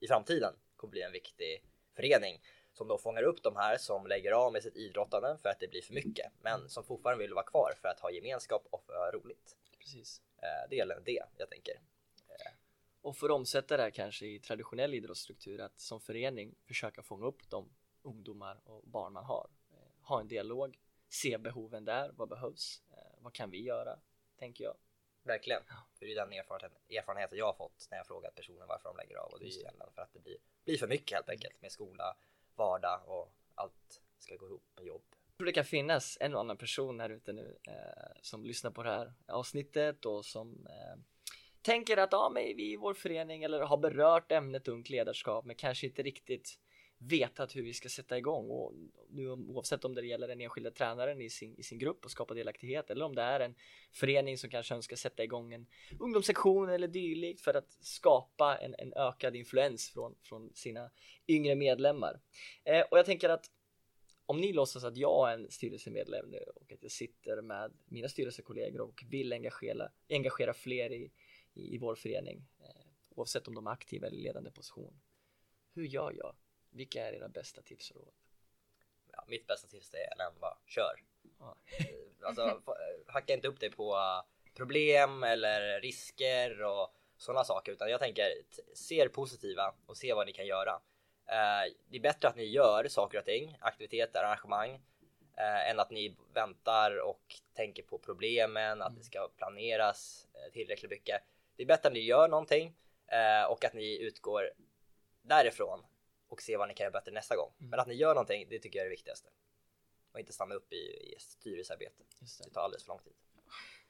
i 0.00 0.06
framtiden 0.06 0.54
kommer 0.76 0.90
bli 0.90 1.02
en 1.02 1.12
viktig 1.12 1.64
förening 1.96 2.40
som 2.78 2.88
då 2.88 2.98
fångar 2.98 3.22
upp 3.22 3.42
de 3.42 3.56
här 3.56 3.76
som 3.76 4.06
lägger 4.06 4.32
av 4.32 4.52
med 4.52 4.62
sitt 4.62 4.76
idrottande 4.76 5.38
för 5.42 5.48
att 5.48 5.60
det 5.60 5.68
blir 5.68 5.82
för 5.82 5.94
mycket, 5.94 6.32
men 6.42 6.68
som 6.68 6.84
fortfarande 6.84 7.24
vill 7.24 7.34
vara 7.34 7.44
kvar 7.44 7.72
för 7.82 7.88
att 7.88 8.00
ha 8.00 8.10
gemenskap 8.10 8.66
och 8.70 8.84
för 8.86 8.92
att 8.92 8.98
ha 8.98 9.20
roligt. 9.20 9.56
Precis. 9.78 10.22
Eh, 10.36 10.68
det 10.70 10.76
gäller 10.76 11.00
det 11.04 11.22
jag 11.36 11.50
tänker. 11.50 11.74
Eh. 12.28 12.52
Och 13.00 13.16
för 13.16 13.26
att 13.26 13.32
omsätta 13.32 13.76
det 13.76 13.82
här 13.82 13.90
kanske 13.90 14.26
i 14.26 14.38
traditionell 14.38 14.94
idrottsstruktur 14.94 15.60
att 15.60 15.80
som 15.80 16.00
förening 16.00 16.54
försöka 16.66 17.02
fånga 17.02 17.26
upp 17.26 17.50
de 17.50 17.68
ungdomar 18.02 18.60
och 18.64 18.82
barn 18.88 19.12
man 19.12 19.24
har. 19.24 19.50
Eh, 19.70 20.08
ha 20.08 20.20
en 20.20 20.28
dialog, 20.28 20.78
se 21.08 21.38
behoven 21.38 21.84
där, 21.84 22.12
vad 22.16 22.28
behövs, 22.28 22.82
vad 23.18 23.32
kan 23.32 23.50
vi 23.50 23.62
göra, 23.62 23.98
tänker 24.36 24.64
jag. 24.64 24.76
Verkligen, 25.22 25.62
för 25.98 26.06
det 26.06 26.12
är 26.12 26.16
den 26.16 26.32
erfarenheten, 26.32 26.78
erfarenheten 26.96 27.38
jag 27.38 27.46
har 27.46 27.52
fått 27.52 27.88
när 27.90 27.98
jag 27.98 28.06
frågat 28.06 28.34
personer 28.34 28.66
varför 28.66 28.88
de 28.88 28.96
lägger 28.96 29.16
av 29.16 29.32
och 29.32 29.38
det 29.38 29.46
är 29.46 29.90
för 29.94 30.02
att 30.02 30.12
det 30.12 30.20
blir, 30.20 30.36
blir 30.64 30.78
för 30.78 30.86
mycket 30.86 31.16
helt 31.16 31.28
enkelt 31.28 31.62
med 31.62 31.72
skola, 31.72 32.16
vardag 32.58 33.00
och 33.06 33.34
allt 33.54 34.02
ska 34.18 34.36
gå 34.36 34.46
ihop 34.46 34.64
med 34.76 34.86
jobb. 34.86 35.02
Jag 35.10 35.36
tror 35.38 35.46
det 35.46 35.52
kan 35.52 35.64
finnas 35.64 36.18
en 36.20 36.34
och 36.34 36.40
annan 36.40 36.56
person 36.56 37.00
här 37.00 37.10
ute 37.10 37.32
nu 37.32 37.58
eh, 37.68 38.12
som 38.22 38.44
lyssnar 38.44 38.70
på 38.70 38.82
det 38.82 38.90
här 38.90 39.12
avsnittet 39.28 40.04
och 40.04 40.24
som 40.24 40.66
eh, 40.66 41.00
tänker 41.62 41.96
att 41.96 42.12
ja, 42.12 42.30
men 42.34 42.42
vi 42.42 42.72
i 42.72 42.76
vår 42.76 42.94
förening 42.94 43.42
eller 43.42 43.60
har 43.60 43.76
berört 43.76 44.32
ämnet 44.32 44.68
ungt 44.68 44.90
ledarskap 44.90 45.44
men 45.44 45.56
kanske 45.56 45.86
inte 45.86 46.02
riktigt 46.02 46.58
vetat 46.98 47.56
hur 47.56 47.62
vi 47.62 47.74
ska 47.74 47.88
sätta 47.88 48.18
igång 48.18 48.50
och 48.50 48.74
nu 49.08 49.30
oavsett 49.30 49.84
om 49.84 49.94
det 49.94 50.06
gäller 50.06 50.28
den 50.28 50.40
enskilda 50.40 50.70
tränaren 50.70 51.20
i 51.20 51.30
sin, 51.30 51.54
i 51.58 51.62
sin 51.62 51.78
grupp 51.78 52.04
och 52.04 52.10
skapa 52.10 52.34
delaktighet 52.34 52.90
eller 52.90 53.04
om 53.04 53.14
det 53.14 53.22
är 53.22 53.40
en 53.40 53.54
förening 53.92 54.38
som 54.38 54.50
kanske 54.50 54.74
önskar 54.74 54.96
sätta 54.96 55.24
igång 55.24 55.52
en 55.52 55.66
ungdomssektion 56.00 56.68
eller 56.68 56.88
dylikt 56.88 57.40
för 57.40 57.54
att 57.54 57.72
skapa 57.80 58.56
en, 58.56 58.74
en 58.78 58.92
ökad 58.92 59.36
influens 59.36 59.90
från, 59.90 60.14
från 60.22 60.50
sina 60.54 60.90
yngre 61.28 61.54
medlemmar. 61.54 62.20
Eh, 62.64 62.80
och 62.90 62.98
jag 62.98 63.06
tänker 63.06 63.28
att 63.28 63.50
om 64.26 64.40
ni 64.40 64.52
låtsas 64.52 64.84
att 64.84 64.96
jag 64.96 65.30
är 65.30 65.34
en 65.34 65.50
styrelsemedlem 65.50 66.30
nu 66.30 66.44
och 66.54 66.72
att 66.72 66.82
jag 66.82 66.92
sitter 66.92 67.42
med 67.42 67.72
mina 67.84 68.08
styrelsekollegor 68.08 68.80
och 68.80 69.04
vill 69.10 69.32
engagera, 69.32 69.90
engagera 70.08 70.54
fler 70.54 70.92
i, 70.92 71.12
i, 71.54 71.74
i 71.74 71.78
vår 71.78 71.94
förening, 71.94 72.46
eh, 72.60 72.86
oavsett 73.10 73.48
om 73.48 73.54
de 73.54 73.66
är 73.66 73.70
aktiva 73.70 74.06
eller 74.06 74.18
ledande 74.18 74.50
position. 74.50 75.00
Hur 75.74 75.84
gör 75.84 76.12
jag? 76.16 76.34
Vilka 76.70 77.06
är 77.06 77.12
era 77.12 77.28
bästa 77.28 77.62
tips 77.62 77.90
och 77.90 77.96
råd? 77.96 78.14
Ja, 79.12 79.24
mitt 79.26 79.46
bästa 79.46 79.68
tips 79.68 79.94
är 79.94 80.22
att 80.22 80.40
bara 80.40 80.58
kör. 80.66 81.02
Ja. 81.38 81.56
alltså, 82.22 82.62
hacka 83.06 83.34
inte 83.34 83.48
upp 83.48 83.60
dig 83.60 83.70
på 83.70 84.22
problem 84.54 85.22
eller 85.22 85.80
risker 85.80 86.62
och 86.62 86.94
sådana 87.16 87.44
saker, 87.44 87.72
utan 87.72 87.90
jag 87.90 88.00
tänker 88.00 88.32
se 88.74 89.04
det 89.04 89.10
positiva 89.10 89.74
och 89.86 89.96
se 89.96 90.14
vad 90.14 90.26
ni 90.26 90.32
kan 90.32 90.46
göra. 90.46 90.80
Eh, 91.26 91.72
det 91.88 91.96
är 91.96 92.00
bättre 92.00 92.28
att 92.28 92.36
ni 92.36 92.44
gör 92.44 92.88
saker 92.88 93.18
och 93.18 93.24
ting, 93.24 93.58
aktiviteter, 93.60 94.22
arrangemang, 94.22 94.74
eh, 95.36 95.70
än 95.70 95.80
att 95.80 95.90
ni 95.90 96.16
väntar 96.34 97.00
och 97.00 97.34
tänker 97.54 97.82
på 97.82 97.98
problemen, 97.98 98.82
att 98.82 98.96
det 98.96 99.02
ska 99.02 99.28
planeras 99.36 100.28
eh, 100.34 100.52
tillräckligt 100.52 100.90
mycket. 100.90 101.22
Det 101.56 101.62
är 101.62 101.66
bättre 101.66 101.86
att 101.88 101.94
ni 101.94 102.00
gör 102.00 102.28
någonting 102.28 102.74
och 103.48 103.64
att 103.64 103.74
ni 103.74 104.02
utgår 104.02 104.50
därifrån 105.22 105.84
och 106.28 106.42
se 106.42 106.56
vad 106.56 106.68
ni 106.68 106.74
kan 106.74 106.84
göra 106.84 106.92
bättre 106.92 107.12
nästa 107.12 107.36
gång. 107.36 107.52
Mm. 107.58 107.70
Men 107.70 107.80
att 107.80 107.88
ni 107.88 107.94
gör 107.94 108.14
någonting, 108.14 108.48
det 108.48 108.58
tycker 108.58 108.78
jag 108.78 108.84
är 108.84 108.90
det 108.90 108.96
viktigaste. 108.96 109.28
Och 110.12 110.20
inte 110.20 110.32
stanna 110.32 110.54
upp 110.54 110.72
i, 110.72 110.76
i 110.76 111.16
styrelsearbete. 111.18 112.04
Det. 112.20 112.44
det 112.44 112.50
tar 112.50 112.60
alldeles 112.60 112.84
för 112.84 112.88
lång 112.88 112.98
tid. 112.98 113.14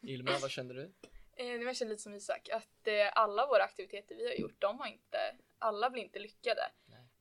Ylma, 0.02 0.38
vad 0.42 0.50
kände 0.50 0.74
du? 0.74 0.92
Eh, 1.36 1.58
det 1.58 1.74
känner 1.74 1.90
lite 1.90 2.02
som 2.02 2.14
Isak, 2.14 2.48
att 2.48 2.86
eh, 2.86 3.12
alla 3.12 3.46
våra 3.46 3.62
aktiviteter 3.62 4.14
vi 4.16 4.28
har 4.28 4.34
gjort, 4.34 4.60
de 4.60 4.78
har 4.78 4.86
inte, 4.86 5.18
alla 5.58 5.90
blir 5.90 6.02
inte 6.02 6.18
lyckade. 6.18 6.70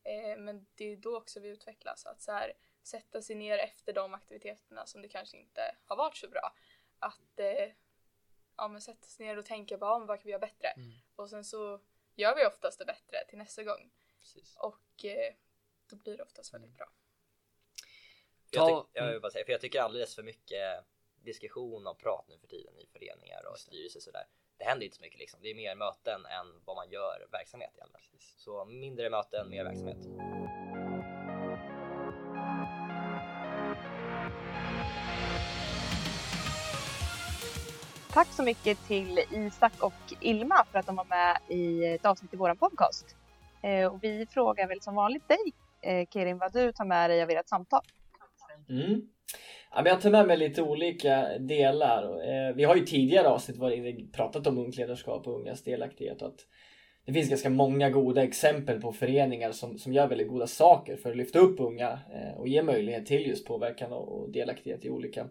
Eh, 0.07 0.37
men 0.37 0.67
det 0.75 0.91
är 0.91 0.97
då 0.97 1.17
också 1.17 1.39
vi 1.39 1.49
utvecklas, 1.49 2.05
att 2.05 2.21
så 2.21 2.31
här, 2.31 2.53
sätta 2.83 3.21
sig 3.21 3.35
ner 3.35 3.57
efter 3.57 3.93
de 3.93 4.13
aktiviteterna 4.13 4.85
som 4.85 5.01
det 5.01 5.07
kanske 5.07 5.37
inte 5.37 5.75
har 5.85 5.95
varit 5.95 6.17
så 6.17 6.29
bra. 6.29 6.53
Att 6.99 7.39
eh, 7.39 7.71
ja, 8.57 8.67
men 8.67 8.81
sätta 8.81 9.07
sig 9.07 9.25
ner 9.25 9.37
och 9.37 9.45
tänka 9.45 9.77
på 9.77 9.85
vad 9.85 10.07
kan 10.07 10.21
vi 10.23 10.29
göra 10.29 10.39
bättre? 10.39 10.67
Mm. 10.67 10.91
Och 11.15 11.29
sen 11.29 11.43
så 11.43 11.81
gör 12.15 12.35
vi 12.35 12.45
oftast 12.45 12.79
det 12.79 12.85
bättre 12.85 13.25
till 13.29 13.37
nästa 13.37 13.63
gång. 13.63 13.91
Precis. 14.33 14.55
Och 14.57 15.05
eh, 15.05 15.33
då 15.89 15.95
blir 15.95 16.17
det 16.17 16.23
oftast 16.23 16.53
väldigt 16.53 16.73
bra. 16.77 16.85
Jag, 18.51 18.67
tyck, 18.67 18.89
jag, 18.93 19.11
vill 19.11 19.21
bara 19.21 19.31
säga, 19.31 19.45
för 19.45 19.51
jag 19.51 19.61
tycker 19.61 19.81
alldeles 19.81 20.15
för 20.15 20.23
mycket 20.23 20.85
diskussion 21.15 21.87
och 21.87 21.99
prat 21.99 22.25
nu 22.27 22.37
för 22.39 22.47
tiden 22.47 22.77
i 22.77 22.87
föreningar 22.87 23.45
och 23.51 23.59
styrelser 23.59 23.99
sådär. 23.99 24.25
Det 24.57 24.63
händer 24.63 24.85
inte 24.85 24.97
så 24.97 25.01
mycket 25.01 25.19
liksom. 25.19 25.39
Det 25.41 25.49
är 25.49 25.55
mer 25.55 25.75
möten 25.75 26.25
än 26.25 26.61
vad 26.65 26.75
man 26.75 26.89
gör 26.89 27.27
verksamhet 27.31 27.71
i 27.77 27.81
alla. 27.81 27.99
Så 28.19 28.65
mindre 28.65 29.09
möten, 29.09 29.49
mer 29.49 29.63
verksamhet. 29.63 29.97
Tack 38.13 38.27
så 38.27 38.43
mycket 38.43 38.87
till 38.87 39.19
Isak 39.31 39.73
och 39.79 40.13
Ilma 40.21 40.65
för 40.71 40.79
att 40.79 40.85
de 40.85 40.95
var 40.95 41.05
med 41.05 41.37
i 41.47 41.85
ett 41.85 42.05
avsnitt 42.05 42.33
i 42.33 42.37
vår 42.37 42.55
podcast. 42.55 43.15
Eh, 43.67 43.93
och 43.93 44.03
vi 44.03 44.25
frågar 44.29 44.67
väl 44.67 44.81
som 44.81 44.95
vanligt 44.95 45.27
dig, 45.27 45.53
eh, 45.81 46.07
Kerim, 46.13 46.37
vad 46.37 46.53
du 46.53 46.71
tar 46.71 46.85
med 46.85 47.09
dig 47.09 47.23
av 47.23 47.29
ert 47.29 47.49
samtal. 47.49 47.81
Mm. 48.69 49.01
Ja, 49.71 49.81
men 49.81 49.85
jag 49.85 50.01
tar 50.01 50.09
med 50.09 50.27
mig 50.27 50.37
lite 50.37 50.61
olika 50.61 51.37
delar. 51.39 52.03
Eh, 52.03 52.55
vi 52.55 52.63
har 52.63 52.75
ju 52.75 52.85
tidigare 52.85 53.27
avsnitt 53.27 53.57
varit 53.57 54.13
pratat 54.13 54.47
om 54.47 54.57
ungt 54.57 54.77
ledarskap 54.77 55.27
och 55.27 55.39
ungas 55.39 55.63
delaktighet 55.63 56.21
och 56.21 56.27
att 56.27 56.45
det 57.05 57.13
finns 57.13 57.29
ganska 57.29 57.49
många 57.49 57.89
goda 57.89 58.23
exempel 58.23 58.81
på 58.81 58.91
föreningar 58.91 59.51
som, 59.51 59.77
som 59.77 59.93
gör 59.93 60.07
väldigt 60.07 60.27
goda 60.27 60.47
saker 60.47 60.97
för 60.97 61.09
att 61.09 61.17
lyfta 61.17 61.39
upp 61.39 61.59
unga 61.59 61.99
eh, 62.13 62.39
och 62.39 62.47
ge 62.47 62.63
möjlighet 62.63 63.05
till 63.05 63.27
just 63.27 63.47
påverkan 63.47 63.93
och 63.93 64.31
delaktighet 64.31 64.85
i 64.85 64.89
olika, 64.89 65.27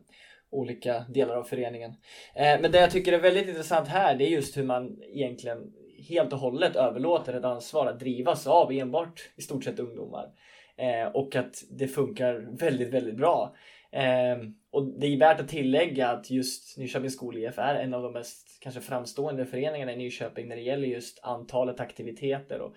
olika 0.51 1.05
delar 1.09 1.37
av 1.37 1.45
föreningen. 1.45 1.91
Eh, 2.35 2.61
men 2.61 2.73
det 2.73 2.81
jag 2.81 2.91
tycker 2.91 3.13
är 3.13 3.19
väldigt 3.19 3.49
intressant 3.49 3.89
här 3.89 4.17
det 4.17 4.25
är 4.25 4.31
just 4.31 4.57
hur 4.57 4.65
man 4.65 5.03
egentligen 5.03 5.73
helt 6.09 6.33
och 6.33 6.39
hållet 6.39 6.77
överlåter 6.77 7.35
ett 7.35 7.45
ansvar 7.45 7.87
att 7.87 8.01
drivas 8.01 8.47
av 8.47 8.73
enbart 8.73 9.31
i 9.37 9.43
stort 9.43 9.65
sett 9.65 9.79
ungdomar. 9.79 10.29
Eh, 10.77 11.09
och 11.09 11.37
att 11.37 11.65
det 11.71 11.89
funkar 11.89 12.57
väldigt, 12.59 12.89
väldigt 12.89 13.17
bra. 13.17 13.57
Eh, 13.93 14.37
och 14.71 15.01
det 15.01 15.07
är 15.07 15.19
värt 15.19 15.41
att 15.41 15.49
tillägga 15.49 16.09
att 16.09 16.31
just 16.31 16.79
Nyköpings 16.79 17.15
skol-IF 17.15 17.59
är 17.59 17.75
en 17.75 17.95
av 17.95 18.03
de 18.03 18.13
mest 18.13 18.59
kanske 18.61 18.81
framstående 18.81 19.47
föreningarna 19.47 19.93
i 19.93 19.97
Nyköping 19.97 20.49
när 20.49 20.57
det 20.57 20.63
gäller 20.63 20.89
just 20.89 21.21
antalet 21.23 21.81
aktiviteter 21.81 22.61
och 22.61 22.75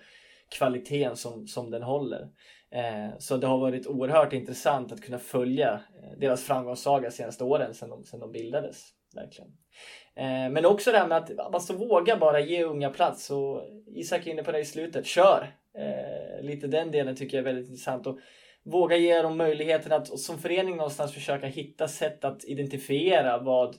kvaliteten 0.58 1.16
som, 1.16 1.46
som 1.46 1.70
den 1.70 1.82
håller. 1.82 2.28
Eh, 2.70 3.18
så 3.18 3.36
det 3.36 3.46
har 3.46 3.58
varit 3.58 3.86
oerhört 3.86 4.32
intressant 4.32 4.92
att 4.92 5.00
kunna 5.00 5.18
följa 5.18 5.72
eh, 5.72 6.18
deras 6.18 6.44
framgångssaga 6.44 7.10
senaste 7.10 7.44
åren 7.44 7.74
sedan 7.74 7.90
de, 7.90 8.04
sedan 8.04 8.20
de 8.20 8.32
bildades. 8.32 8.94
Verkligen. 9.14 9.50
Eh, 10.20 10.50
men 10.50 10.66
också 10.66 10.92
det 10.92 10.98
här 10.98 11.06
med 11.06 11.18
att 11.18 11.38
alltså, 11.38 11.72
våga 11.72 12.16
bara 12.16 12.40
ge 12.40 12.64
unga 12.64 12.90
plats 12.90 13.30
och 13.30 13.62
Isak 13.86 14.26
är 14.26 14.30
inne 14.30 14.42
på 14.42 14.52
det 14.52 14.58
i 14.58 14.64
slutet, 14.64 15.06
kör! 15.06 15.54
Eh, 15.78 16.44
lite 16.44 16.66
den 16.66 16.90
delen 16.90 17.16
tycker 17.16 17.36
jag 17.36 17.42
är 17.42 17.52
väldigt 17.52 17.68
intressant 17.68 18.06
och 18.06 18.18
våga 18.62 18.96
ge 18.96 19.22
dem 19.22 19.36
möjligheten 19.36 19.92
att 19.92 20.18
som 20.18 20.38
förening 20.38 20.76
någonstans 20.76 21.14
försöka 21.14 21.46
hitta 21.46 21.88
sätt 21.88 22.24
att 22.24 22.44
identifiera 22.44 23.38
vad, 23.38 23.76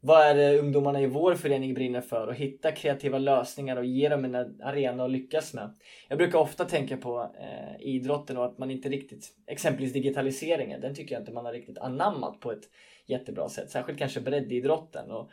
vad 0.00 0.26
är 0.26 0.34
det 0.34 0.58
ungdomarna 0.58 1.00
i 1.00 1.06
vår 1.06 1.34
förening 1.34 1.74
brinner 1.74 2.00
för 2.00 2.26
och 2.26 2.34
hitta 2.34 2.72
kreativa 2.72 3.18
lösningar 3.18 3.76
och 3.76 3.84
ge 3.84 4.08
dem 4.08 4.24
en 4.24 4.34
arena 4.62 5.04
att 5.04 5.10
lyckas 5.10 5.54
med. 5.54 5.78
Jag 6.08 6.18
brukar 6.18 6.38
ofta 6.38 6.64
tänka 6.64 6.96
på 6.96 7.30
eh, 7.40 7.86
idrotten 7.86 8.36
och 8.36 8.44
att 8.44 8.58
man 8.58 8.70
inte 8.70 8.88
riktigt, 8.88 9.28
exempelvis 9.46 9.92
digitaliseringen, 9.92 10.80
den 10.80 10.94
tycker 10.94 11.14
jag 11.14 11.22
inte 11.22 11.32
man 11.32 11.44
har 11.44 11.52
riktigt 11.52 11.78
anammat 11.78 12.40
på 12.40 12.52
ett 12.52 12.64
jättebra 13.06 13.48
sätt. 13.48 13.70
Särskilt 13.70 13.98
kanske 13.98 14.20
breddidrotten. 14.20 15.10
Och 15.10 15.30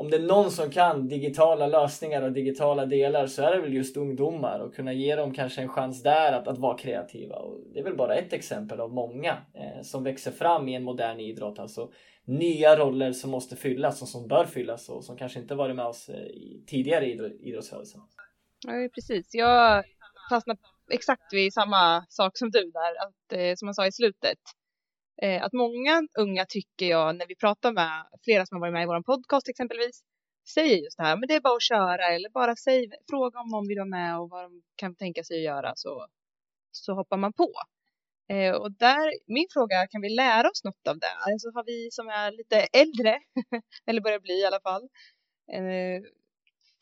om 0.00 0.10
det 0.10 0.16
är 0.16 0.20
någon 0.20 0.50
som 0.50 0.70
kan 0.70 1.08
digitala 1.08 1.66
lösningar 1.66 2.22
och 2.22 2.32
digitala 2.32 2.86
delar 2.86 3.26
så 3.26 3.42
är 3.42 3.56
det 3.56 3.60
väl 3.60 3.74
just 3.74 3.96
ungdomar 3.96 4.58
och 4.58 4.74
kunna 4.74 4.92
ge 4.92 5.16
dem 5.16 5.34
kanske 5.34 5.60
en 5.60 5.68
chans 5.68 6.02
där 6.02 6.32
att, 6.32 6.48
att 6.48 6.58
vara 6.58 6.78
kreativa. 6.78 7.36
Och 7.36 7.60
det 7.72 7.80
är 7.80 7.84
väl 7.84 7.96
bara 7.96 8.14
ett 8.14 8.32
exempel 8.32 8.80
av 8.80 8.92
många 8.92 9.36
eh, 9.54 9.82
som 9.82 10.04
växer 10.04 10.30
fram 10.30 10.68
i 10.68 10.74
en 10.74 10.82
modern 10.82 11.20
idrott. 11.20 11.58
Alltså 11.58 11.90
nya 12.24 12.76
roller 12.76 13.12
som 13.12 13.30
måste 13.30 13.56
fyllas 13.56 14.02
och 14.02 14.08
som 14.08 14.28
bör 14.28 14.44
fyllas 14.44 14.88
och 14.88 15.04
som 15.04 15.16
kanske 15.16 15.40
inte 15.40 15.54
varit 15.54 15.76
med 15.76 15.86
oss 15.86 16.08
eh, 16.08 16.26
i 16.26 16.64
tidigare 16.66 17.06
idrottsrörelsen. 17.40 18.00
Ja, 18.66 18.72
precis. 18.94 19.34
Jag 19.34 19.84
fastnar 20.30 20.56
exakt 20.90 21.32
vid 21.32 21.52
samma 21.52 22.06
sak 22.08 22.38
som 22.38 22.50
du 22.50 22.70
där, 22.70 23.06
att, 23.06 23.32
eh, 23.32 23.54
som 23.56 23.68
jag 23.68 23.74
sa 23.74 23.86
i 23.86 23.92
slutet. 23.92 24.38
Eh, 25.22 25.42
att 25.44 25.52
många 25.52 26.02
unga 26.18 26.46
tycker 26.48 26.86
jag, 26.86 27.16
när 27.16 27.26
vi 27.26 27.36
pratar 27.36 27.72
med 27.72 28.06
flera 28.24 28.46
som 28.46 28.56
har 28.56 28.60
varit 28.60 28.72
med 28.72 28.82
i 28.82 28.86
vår 28.86 29.02
podcast 29.02 29.48
exempelvis, 29.48 30.02
säger 30.54 30.76
just 30.76 30.96
det 30.96 31.02
här, 31.04 31.16
men 31.16 31.28
det 31.28 31.34
är 31.34 31.40
bara 31.40 31.56
att 31.56 31.62
köra 31.62 32.06
eller 32.06 32.30
bara 32.30 32.56
säg, 32.56 32.90
fråga 33.10 33.40
om 33.40 33.48
någon 33.48 33.68
vill 33.68 33.78
vara 33.78 33.88
med 33.88 34.18
och 34.18 34.30
vad 34.30 34.44
de 34.44 34.62
kan 34.76 34.94
tänka 34.96 35.24
sig 35.24 35.36
att 35.36 35.42
göra 35.42 35.72
så, 35.76 36.06
så 36.70 36.94
hoppar 36.94 37.16
man 37.16 37.32
på. 37.32 37.52
Eh, 38.28 38.52
och 38.54 38.72
där, 38.72 39.12
min 39.26 39.46
fråga, 39.52 39.86
kan 39.86 40.00
vi 40.00 40.08
lära 40.08 40.50
oss 40.50 40.64
något 40.64 40.88
av 40.88 40.98
det? 40.98 41.14
Alltså 41.26 41.50
har 41.54 41.64
vi 41.64 41.88
som 41.90 42.08
är 42.08 42.32
lite 42.32 42.56
äldre, 42.56 43.18
eller 43.86 44.00
börjar 44.00 44.20
bli 44.20 44.40
i 44.40 44.46
alla 44.46 44.60
fall, 44.60 44.82
eh, 45.52 46.02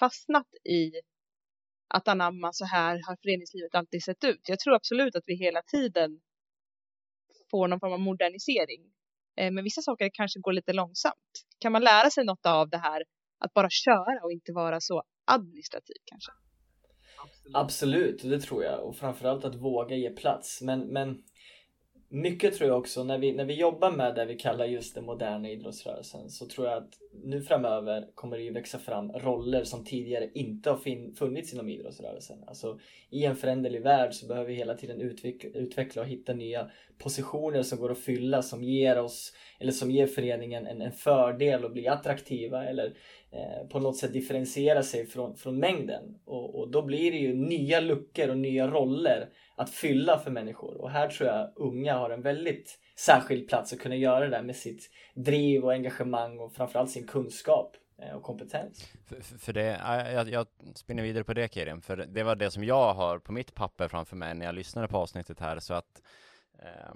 fastnat 0.01 0.47
i 0.65 0.93
att 1.89 2.09
anamma 2.09 2.53
så 2.53 2.65
här 2.65 3.01
har 3.07 3.17
föreningslivet 3.23 3.75
alltid 3.75 4.03
sett 4.03 4.25
ut. 4.25 4.49
Jag 4.49 4.59
tror 4.59 4.75
absolut 4.75 5.17
att 5.17 5.25
vi 5.27 5.35
hela 5.35 5.63
tiden 5.63 6.21
få 7.51 7.67
någon 7.67 7.81
form 7.81 7.93
av 7.93 8.01
modernisering. 8.01 8.83
Eh, 9.37 9.51
men 9.51 9.65
vissa 9.65 9.83
saker 9.83 10.11
kanske 10.13 10.41
går 10.41 10.53
lite 10.53 10.73
långsamt. 10.73 11.45
Kan 11.59 11.73
man 11.73 11.83
lära 11.83 12.11
sig 12.11 12.25
något 12.25 12.47
av 12.47 12.69
det 12.69 12.79
här 12.79 13.03
att 13.39 13.55
bara 13.55 13.71
köra 13.71 14.21
och 14.25 14.33
inte 14.33 14.53
vara 14.53 14.81
så 14.81 15.03
administrativ 15.25 15.97
kanske? 16.05 16.33
Absolut, 17.55 18.23
det 18.23 18.41
tror 18.41 18.65
jag. 18.65 18.85
Och 18.85 18.97
framförallt 18.97 19.45
att 19.45 19.55
våga 19.55 19.97
ge 19.97 20.11
plats. 20.11 20.63
Men, 20.63 20.81
men 20.81 21.23
mycket 22.09 22.55
tror 22.55 22.69
jag 22.69 22.79
också 22.79 23.05
när 23.05 23.19
vi, 23.19 23.33
när 23.33 23.45
vi 23.45 23.55
jobbar 23.55 23.91
med 23.91 24.15
det 24.15 24.25
vi 24.25 24.37
kallar 24.37 24.65
just 24.65 24.95
den 24.95 25.05
moderna 25.05 25.51
idrottsrörelsen 25.51 26.31
så 26.31 26.47
tror 26.47 26.67
jag 26.67 26.77
att 26.77 26.91
nu 27.25 27.43
framöver 27.43 28.07
kommer 28.15 28.37
det 28.37 28.43
ju 28.43 28.53
växa 28.53 28.79
fram 28.79 29.13
roller 29.13 29.65
som 29.65 29.85
tidigare 29.85 30.31
inte 30.35 30.71
har 30.71 31.15
funnits 31.15 31.53
inom 31.53 31.69
idrottsrörelsen. 31.69 32.39
Alltså 32.47 32.79
i 33.11 33.25
en 33.25 33.37
föränderlig 33.37 33.83
värld 33.83 34.15
så 34.15 34.27
behöver 34.27 34.49
vi 34.49 34.55
hela 34.55 34.75
tiden 34.75 35.01
utveckla, 35.01 35.51
utveckla 35.51 36.03
och 36.03 36.09
hitta 36.09 36.35
nya 36.35 36.71
positioner 36.99 37.63
som 37.63 37.79
går 37.79 37.93
att 37.93 37.99
fylla 37.99 38.43
som 38.43 38.65
ger 38.65 38.99
oss 38.99 39.33
eller 39.61 39.73
som 39.73 39.91
ger 39.91 40.07
föreningen 40.07 40.67
en, 40.67 40.83
en 40.83 40.93
fördel 40.93 41.65
och 41.65 41.73
bli 41.73 41.89
attraktiva 41.89 42.65
eller 42.65 42.95
Eh, 43.31 43.67
på 43.69 43.81
något 43.81 43.97
sätt 43.97 44.13
differentiera 44.13 44.83
sig 44.83 45.07
från, 45.07 45.37
från 45.37 45.59
mängden. 45.59 46.19
Och, 46.25 46.61
och 46.61 46.71
då 46.71 46.83
blir 46.83 47.13
det 47.13 47.19
ju 47.19 47.35
nya 47.35 47.81
luckor 47.81 48.29
och 48.29 48.39
nya 48.39 48.67
roller 48.67 49.29
att 49.57 49.71
fylla 49.71 50.19
för 50.19 50.31
människor. 50.31 50.81
Och 50.81 50.91
här 50.91 51.09
tror 51.09 51.29
jag 51.29 51.53
unga 51.57 51.99
har 51.99 52.11
en 52.11 52.23
väldigt 52.23 52.79
särskild 52.97 53.49
plats 53.49 53.73
att 53.73 53.79
kunna 53.79 53.97
göra 53.97 54.21
det 54.21 54.31
där 54.31 54.43
med 54.43 54.57
sitt 54.57 54.91
driv 55.15 55.65
och 55.65 55.73
engagemang 55.73 56.39
och 56.39 56.53
framförallt 56.53 56.91
sin 56.91 57.07
kunskap 57.07 57.77
eh, 58.03 58.17
och 58.17 58.23
kompetens. 58.23 58.93
För, 59.07 59.39
för 59.39 59.53
det, 59.53 59.81
jag, 60.13 60.29
jag 60.29 60.47
spinner 60.75 61.03
vidare 61.03 61.25
på 61.25 61.35
det 61.35 61.55
Kirin, 61.55 61.81
för 61.81 61.97
det 61.97 62.23
var 62.23 62.37
det 62.37 62.51
som 62.51 62.65
jag 62.65 62.95
har 62.95 63.19
på 63.19 63.33
mitt 63.33 63.55
papper 63.55 63.89
framför 63.89 64.17
mig 64.17 64.35
när 64.35 64.47
jag 64.47 64.55
lyssnade 64.55 64.89
på 64.89 64.97
avsnittet 64.97 65.41
här, 65.41 65.59
så 65.59 65.75
att 65.75 66.03
eh, 66.63 66.95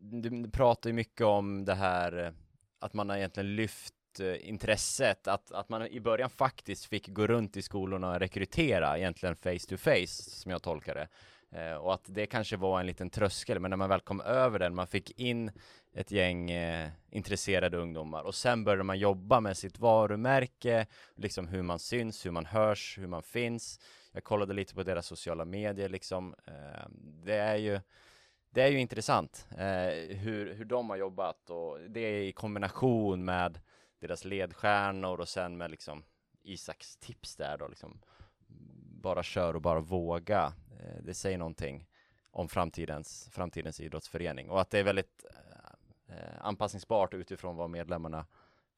du 0.00 0.50
pratar 0.50 0.90
ju 0.90 0.94
mycket 0.94 1.26
om 1.26 1.64
det 1.64 1.74
här 1.74 2.24
eh, 2.24 2.32
att 2.78 2.94
man 2.94 3.10
har 3.10 3.16
egentligen 3.16 3.56
lyft 3.56 3.94
intresset, 4.20 5.28
att, 5.28 5.52
att 5.52 5.68
man 5.68 5.86
i 5.86 6.00
början 6.00 6.30
faktiskt 6.30 6.84
fick 6.84 7.08
gå 7.08 7.26
runt 7.26 7.56
i 7.56 7.62
skolorna 7.62 8.10
och 8.12 8.18
rekrytera 8.20 8.98
egentligen 8.98 9.36
face 9.36 9.68
to 9.68 9.76
face, 9.76 10.06
som 10.06 10.50
jag 10.50 10.62
tolkar 10.62 10.94
det. 10.94 11.08
Eh, 11.50 11.74
och 11.74 11.94
att 11.94 12.04
det 12.06 12.26
kanske 12.26 12.56
var 12.56 12.80
en 12.80 12.86
liten 12.86 13.10
tröskel, 13.10 13.60
men 13.60 13.70
när 13.70 13.76
man 13.76 13.88
väl 13.88 14.00
kom 14.00 14.20
över 14.20 14.58
den, 14.58 14.74
man 14.74 14.86
fick 14.86 15.20
in 15.20 15.50
ett 15.94 16.10
gäng 16.10 16.50
eh, 16.50 16.90
intresserade 17.10 17.76
ungdomar 17.76 18.22
och 18.22 18.34
sen 18.34 18.64
började 18.64 18.82
man 18.82 18.98
jobba 18.98 19.40
med 19.40 19.56
sitt 19.56 19.78
varumärke, 19.78 20.86
liksom 21.14 21.48
hur 21.48 21.62
man 21.62 21.78
syns, 21.78 22.26
hur 22.26 22.30
man 22.30 22.46
hörs, 22.46 22.98
hur 22.98 23.06
man 23.06 23.22
finns. 23.22 23.80
Jag 24.12 24.24
kollade 24.24 24.54
lite 24.54 24.74
på 24.74 24.82
deras 24.82 25.06
sociala 25.06 25.44
medier 25.44 25.88
liksom. 25.88 26.34
Eh, 26.46 26.88
det 27.24 27.36
är 27.36 27.56
ju 27.56 27.80
det 28.50 28.62
är 28.62 28.68
ju 28.68 28.80
intressant 28.80 29.46
eh, 29.50 30.16
hur, 30.16 30.54
hur 30.54 30.64
de 30.64 30.90
har 30.90 30.96
jobbat 30.96 31.50
och 31.50 31.78
det 31.88 32.00
är 32.00 32.22
i 32.22 32.32
kombination 32.32 33.24
med 33.24 33.60
deras 33.98 34.24
ledstjärnor 34.24 35.20
och 35.20 35.28
sen 35.28 35.56
med 35.56 35.70
liksom 35.70 36.04
Isaks 36.42 36.96
tips 36.96 37.36
där 37.36 37.58
då 37.58 37.68
liksom 37.68 38.00
bara 39.02 39.22
kör 39.22 39.54
och 39.54 39.62
bara 39.62 39.80
våga. 39.80 40.52
Eh, 40.80 41.02
det 41.02 41.14
säger 41.14 41.38
någonting 41.38 41.86
om 42.30 42.48
framtidens, 42.48 43.28
framtidens 43.32 43.80
idrottsförening 43.80 44.50
och 44.50 44.60
att 44.60 44.70
det 44.70 44.78
är 44.78 44.84
väldigt 44.84 45.24
eh, 46.08 46.46
anpassningsbart 46.46 47.14
utifrån 47.14 47.56
vad 47.56 47.70
medlemmarna 47.70 48.26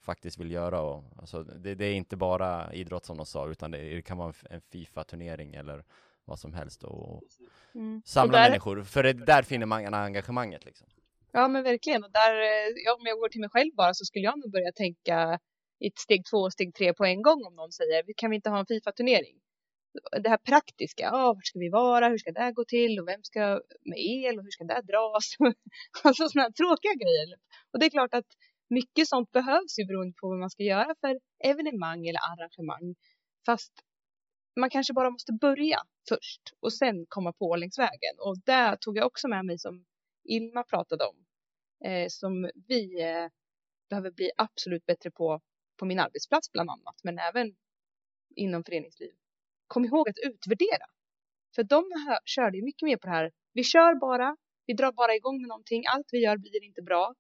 faktiskt 0.00 0.38
vill 0.38 0.50
göra. 0.50 0.81
Och, 0.81 1.04
alltså, 1.16 1.42
det, 1.42 1.74
det, 1.74 1.85
är 1.85 1.94
inte 1.94 2.16
bara 2.16 2.72
idrott 2.72 3.04
som 3.04 3.16
de 3.16 3.26
sa, 3.26 3.48
utan 3.48 3.70
det, 3.70 3.78
det 3.78 4.02
kan 4.02 4.18
vara 4.18 4.28
en, 4.28 4.35
en 4.50 4.61
Fifa-turnering 4.61 5.54
eller 5.54 5.85
vad 6.24 6.38
som 6.38 6.54
helst 6.54 6.85
och 6.85 7.22
mm. 7.74 8.02
samla 8.04 8.38
och 8.38 8.42
där... 8.42 8.50
människor. 8.50 8.83
För 8.83 9.02
det, 9.02 9.12
där 9.12 9.42
finner 9.42 9.66
man 9.66 9.94
engagemanget 9.94 10.64
liksom. 10.64 10.88
Ja, 11.38 11.48
men 11.48 11.62
verkligen. 11.62 12.05
Och 12.05 12.12
där, 12.12 12.35
eh, 12.48 12.68
ja, 12.85 12.94
om 12.94 13.07
jag 13.11 13.18
går 13.18 13.29
till 13.29 13.40
mig 13.40 13.51
själv 13.51 13.72
bara 13.74 13.94
så 13.94 14.05
skulle 14.05 14.24
jag 14.24 14.38
nog 14.38 14.51
börja 14.53 14.72
tänka 14.72 15.38
i 15.85 15.87
ett 15.87 15.98
steg 15.98 16.20
två 16.31 16.38
och 16.46 16.53
steg 16.53 16.74
tre 16.74 16.94
på 16.94 17.05
en 17.05 17.22
gång 17.22 17.40
om 17.48 17.55
någon 17.55 17.72
säger 17.72 18.03
kan 18.16 18.31
vi 18.31 18.37
inte 18.37 18.51
ha 18.51 18.59
en 18.59 18.66
Fifa-turnering? 18.66 19.37
det 20.22 20.29
här 20.29 20.38
praktiska, 20.51 21.03
ja, 21.03 21.33
var 21.37 21.42
ska 21.42 21.59
vi 21.59 21.68
vara, 21.68 22.09
hur 22.09 22.18
ska 22.18 22.33
det 22.33 22.53
gå 22.53 22.64
till 22.64 23.01
och 23.01 23.09
vem 23.09 23.22
ska 23.22 23.40
med 23.90 23.98
el 23.98 24.38
och 24.38 24.44
hur 24.44 24.51
ska 24.51 24.64
det 24.64 24.83
dras? 24.92 25.27
alltså 26.05 26.29
sådana 26.29 26.44
här 26.46 26.53
tråkiga 26.61 26.94
grejer. 27.03 27.29
Och 27.72 27.79
det 27.79 27.87
är 27.87 27.90
klart 27.90 28.14
att 28.14 28.31
mycket 28.68 29.09
sånt 29.09 29.31
behövs 29.33 29.79
ju 29.79 29.85
beroende 29.88 30.14
på 30.20 30.29
vad 30.29 30.38
man 30.38 30.51
ska 30.51 30.62
göra 30.62 30.94
för 31.01 31.14
evenemang 31.51 32.07
eller 32.09 32.22
arrangemang. 32.31 32.94
Fast 33.46 33.72
man 34.61 34.70
kanske 34.70 34.92
bara 34.92 35.11
måste 35.11 35.33
börja 35.33 35.79
först 36.09 36.42
och 36.61 36.72
sen 36.72 37.07
komma 37.09 37.33
på 37.33 37.57
längs 37.57 37.79
vägen. 37.79 38.14
Och 38.27 38.37
det 38.44 38.77
tog 38.81 38.96
jag 38.96 39.07
också 39.07 39.29
med 39.29 39.44
mig 39.44 39.59
som 39.59 39.85
Ilma 40.24 40.62
pratade 40.62 41.05
om. 41.05 41.28
Eh, 41.85 42.09
som 42.09 42.51
vi 42.69 43.03
eh, 43.03 43.29
behöver 43.91 44.11
bli 44.11 44.31
absolut 44.37 44.87
bättre 44.87 45.11
på 45.11 45.41
på 45.79 45.87
min 45.87 45.99
arbetsplats 45.99 46.53
bland 46.53 46.71
annat, 46.71 47.01
men 47.03 47.19
även 47.19 47.57
inom 48.37 48.64
föreningsliv 48.64 49.12
kom 49.67 49.85
ihåg 49.85 50.09
att 50.09 50.19
utvärdera. 50.19 50.87
För 51.55 51.62
de 51.62 51.85
körde 52.25 52.57
ju 52.57 52.64
mycket 52.64 52.87
mer 52.87 52.97
på 52.97 53.07
det 53.07 53.12
här. 53.12 53.33
Vi 53.53 53.64
kör 53.64 53.95
bara, 53.95 54.37
vi 54.67 54.75
drar 54.75 54.93
bara 54.93 55.14
igång 55.14 55.41
med 55.41 55.49
någonting, 55.49 55.83
allt 55.87 56.07
vi 56.12 56.19
gör 56.19 56.37
blir 56.37 56.64
inte 56.64 56.83
bra. 56.83 57.14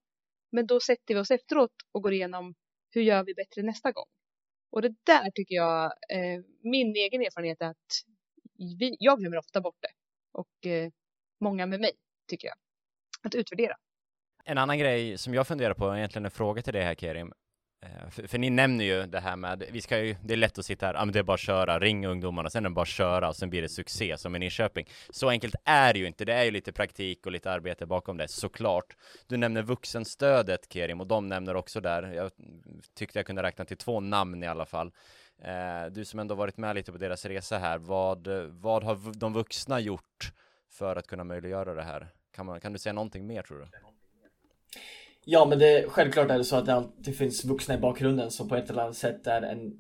Men 0.50 0.66
då 0.66 0.80
sätter 0.80 1.14
vi 1.14 1.20
oss 1.20 1.30
efteråt 1.30 1.72
och 1.92 2.02
går 2.02 2.12
igenom 2.12 2.54
hur 2.90 3.02
gör 3.02 3.24
vi 3.24 3.34
bättre 3.34 3.62
nästa 3.62 3.92
gång. 3.92 4.06
Och 4.70 4.82
det 4.82 4.94
där 5.04 5.30
tycker 5.30 5.54
jag, 5.54 5.84
eh, 5.84 6.40
min 6.62 6.96
egen 6.96 7.22
erfarenhet 7.22 7.60
är 7.60 7.66
att 7.66 7.92
vi, 8.78 8.96
jag 8.98 9.18
glömmer 9.18 9.38
ofta 9.38 9.60
bort 9.60 9.78
det. 9.80 9.92
Och 10.32 10.66
eh, 10.66 10.90
många 11.40 11.66
med 11.66 11.80
mig, 11.80 11.92
tycker 12.26 12.48
jag. 12.48 12.56
Att 13.22 13.34
utvärdera. 13.34 13.76
En 14.50 14.58
annan 14.58 14.78
grej 14.78 15.18
som 15.18 15.34
jag 15.34 15.46
funderar 15.46 15.74
på, 15.74 15.96
egentligen 15.96 16.24
en 16.24 16.30
fråga 16.30 16.62
till 16.62 16.72
dig 16.72 16.82
här 16.82 16.94
Kerim, 16.94 17.32
eh, 17.82 18.10
för, 18.10 18.26
för, 18.26 18.38
ni 18.38 18.50
nämner 18.50 18.84
ju 18.84 19.06
det 19.06 19.20
här 19.20 19.36
med, 19.36 19.64
vi 19.72 19.80
ska 19.80 19.98
ju, 19.98 20.16
det 20.24 20.34
är 20.34 20.36
lätt 20.36 20.58
att 20.58 20.64
sitta 20.64 20.86
här, 20.86 20.94
ja 20.94 21.04
men 21.04 21.12
det 21.12 21.18
är 21.18 21.22
bara 21.22 21.34
att 21.34 21.40
köra, 21.40 21.78
ring 21.78 22.06
ungdomarna, 22.06 22.50
sen 22.50 22.64
är 22.64 22.68
det 22.68 22.74
bara 22.74 22.82
att 22.82 22.88
köra 22.88 23.28
och 23.28 23.36
sen 23.36 23.50
blir 23.50 23.62
det 23.62 23.68
succé 23.68 24.18
som 24.18 24.36
i 24.36 24.38
Nyköping. 24.38 24.88
Så 25.10 25.28
enkelt 25.28 25.54
är 25.64 25.92
det 25.92 25.98
ju 25.98 26.06
inte, 26.06 26.24
det 26.24 26.32
är 26.32 26.44
ju 26.44 26.50
lite 26.50 26.72
praktik 26.72 27.26
och 27.26 27.32
lite 27.32 27.50
arbete 27.50 27.86
bakom 27.86 28.16
det, 28.16 28.28
såklart. 28.28 28.96
Du 29.26 29.36
nämner 29.36 29.62
vuxenstödet 29.62 30.72
Kerim 30.72 31.00
och 31.00 31.06
de 31.06 31.26
nämner 31.26 31.54
också 31.54 31.80
där, 31.80 32.02
jag 32.12 32.30
tyckte 32.94 33.18
jag 33.18 33.26
kunde 33.26 33.42
räkna 33.42 33.64
till 33.64 33.76
två 33.76 34.00
namn 34.00 34.42
i 34.42 34.46
alla 34.46 34.66
fall. 34.66 34.92
Eh, 35.42 35.86
du 35.90 36.04
som 36.04 36.20
ändå 36.20 36.34
varit 36.34 36.56
med 36.56 36.74
lite 36.74 36.92
på 36.92 36.98
deras 36.98 37.24
resa 37.24 37.58
här, 37.58 37.78
vad, 37.78 38.28
vad 38.48 38.84
har 38.84 39.18
de 39.18 39.32
vuxna 39.32 39.80
gjort 39.80 40.32
för 40.70 40.96
att 40.96 41.06
kunna 41.06 41.24
möjliggöra 41.24 41.74
det 41.74 41.82
här? 41.82 42.08
Kan, 42.30 42.46
man, 42.46 42.60
kan 42.60 42.72
du 42.72 42.78
säga 42.78 42.92
någonting 42.92 43.26
mer 43.26 43.42
tror 43.42 43.58
du? 43.58 43.87
Ja 45.24 45.44
men 45.44 45.58
det, 45.58 45.84
självklart 45.88 46.30
är 46.30 46.38
det 46.38 46.44
så 46.44 46.56
att 46.56 46.66
det 46.66 46.74
alltid 46.74 47.16
finns 47.16 47.44
vuxna 47.44 47.74
i 47.74 47.78
bakgrunden 47.78 48.30
som 48.30 48.48
på 48.48 48.56
ett 48.56 48.70
eller 48.70 48.82
annat 48.82 48.96
sätt 48.96 49.26
är 49.26 49.42
en 49.42 49.76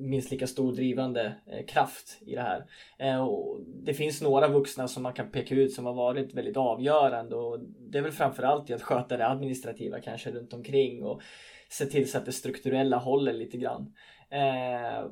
minst 0.00 0.30
lika 0.30 0.46
stor 0.46 0.72
drivande 0.72 1.34
eh, 1.46 1.66
kraft 1.66 2.18
i 2.26 2.34
det 2.34 2.40
här. 2.40 2.66
Eh, 2.98 3.20
och 3.20 3.60
det 3.66 3.94
finns 3.94 4.22
några 4.22 4.48
vuxna 4.48 4.88
som 4.88 5.02
man 5.02 5.12
kan 5.12 5.30
peka 5.30 5.54
ut 5.54 5.72
som 5.72 5.86
har 5.86 5.94
varit 5.94 6.34
väldigt 6.34 6.56
avgörande 6.56 7.36
och 7.36 7.60
det 7.60 7.98
är 7.98 8.02
väl 8.02 8.12
framförallt 8.12 8.70
i 8.70 8.74
att 8.74 8.82
sköta 8.82 9.16
det 9.16 9.28
administrativa 9.28 10.00
kanske 10.00 10.30
runt 10.30 10.52
omkring 10.52 11.04
och 11.04 11.22
se 11.68 11.86
till 11.86 12.10
så 12.10 12.18
att 12.18 12.26
det 12.26 12.32
strukturella 12.32 12.96
håller 12.96 13.32
lite 13.32 13.56
grann. 13.58 13.94
Eh, 14.30 15.06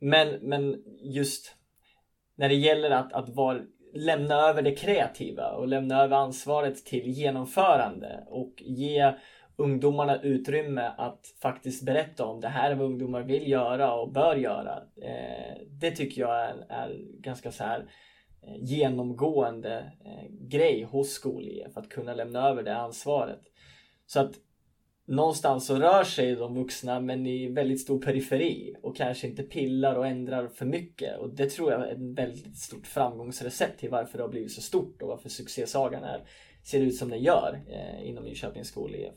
men, 0.00 0.28
men 0.42 0.84
just 1.00 1.54
när 2.36 2.48
det 2.48 2.54
gäller 2.54 2.90
att, 2.90 3.12
att 3.12 3.28
vara, 3.28 3.60
lämna 3.96 4.34
över 4.34 4.62
det 4.62 4.74
kreativa 4.74 5.50
och 5.50 5.68
lämna 5.68 6.02
över 6.02 6.16
ansvaret 6.16 6.84
till 6.84 7.08
genomförande 7.08 8.24
och 8.26 8.52
ge 8.56 9.12
ungdomarna 9.56 10.22
utrymme 10.22 10.90
att 10.98 11.26
faktiskt 11.42 11.82
berätta 11.82 12.24
om 12.24 12.40
det 12.40 12.48
här 12.48 12.70
är 12.70 12.74
vad 12.74 12.86
ungdomar 12.86 13.22
vill 13.22 13.50
göra 13.50 13.94
och 13.94 14.12
bör 14.12 14.36
göra. 14.36 14.82
Eh, 15.02 15.62
det 15.80 15.90
tycker 15.90 16.20
jag 16.20 16.44
är, 16.44 16.66
är 16.68 16.98
ganska 17.20 17.52
så 17.52 17.64
här 17.64 17.90
eh, 18.42 18.56
genomgående 18.56 19.92
eh, 20.04 20.48
grej 20.48 20.82
hos 20.82 21.10
skol 21.10 21.44
för 21.74 21.80
att 21.80 21.88
kunna 21.88 22.14
lämna 22.14 22.48
över 22.48 22.62
det 22.62 22.76
ansvaret. 22.76 23.40
Så 24.06 24.20
att 24.20 24.32
någonstans 25.06 25.66
så 25.66 25.76
rör 25.76 26.04
sig 26.04 26.34
de 26.34 26.54
vuxna 26.54 27.00
men 27.00 27.26
i 27.26 27.48
väldigt 27.48 27.80
stor 27.80 28.00
periferi 28.00 28.74
och 28.82 28.96
kanske 28.96 29.26
inte 29.26 29.42
pillar 29.42 29.94
och 29.94 30.06
ändrar 30.06 30.48
för 30.48 30.66
mycket 30.66 31.18
och 31.18 31.34
det 31.34 31.50
tror 31.50 31.72
jag 31.72 31.88
är 31.88 31.92
ett 31.92 32.18
väldigt 32.18 32.56
stort 32.56 32.86
framgångsrecept 32.86 33.80
till 33.80 33.90
varför 33.90 34.18
det 34.18 34.24
har 34.24 34.28
blivit 34.28 34.52
så 34.52 34.60
stort 34.60 35.02
och 35.02 35.08
varför 35.08 35.28
succésagan 35.28 36.04
är, 36.04 36.22
ser 36.62 36.80
ut 36.80 36.96
som 36.96 37.10
den 37.10 37.22
gör 37.22 37.60
eh, 37.68 38.08
inom 38.08 38.24
Nyköpings 38.24 38.68
skol-IF. 38.68 39.14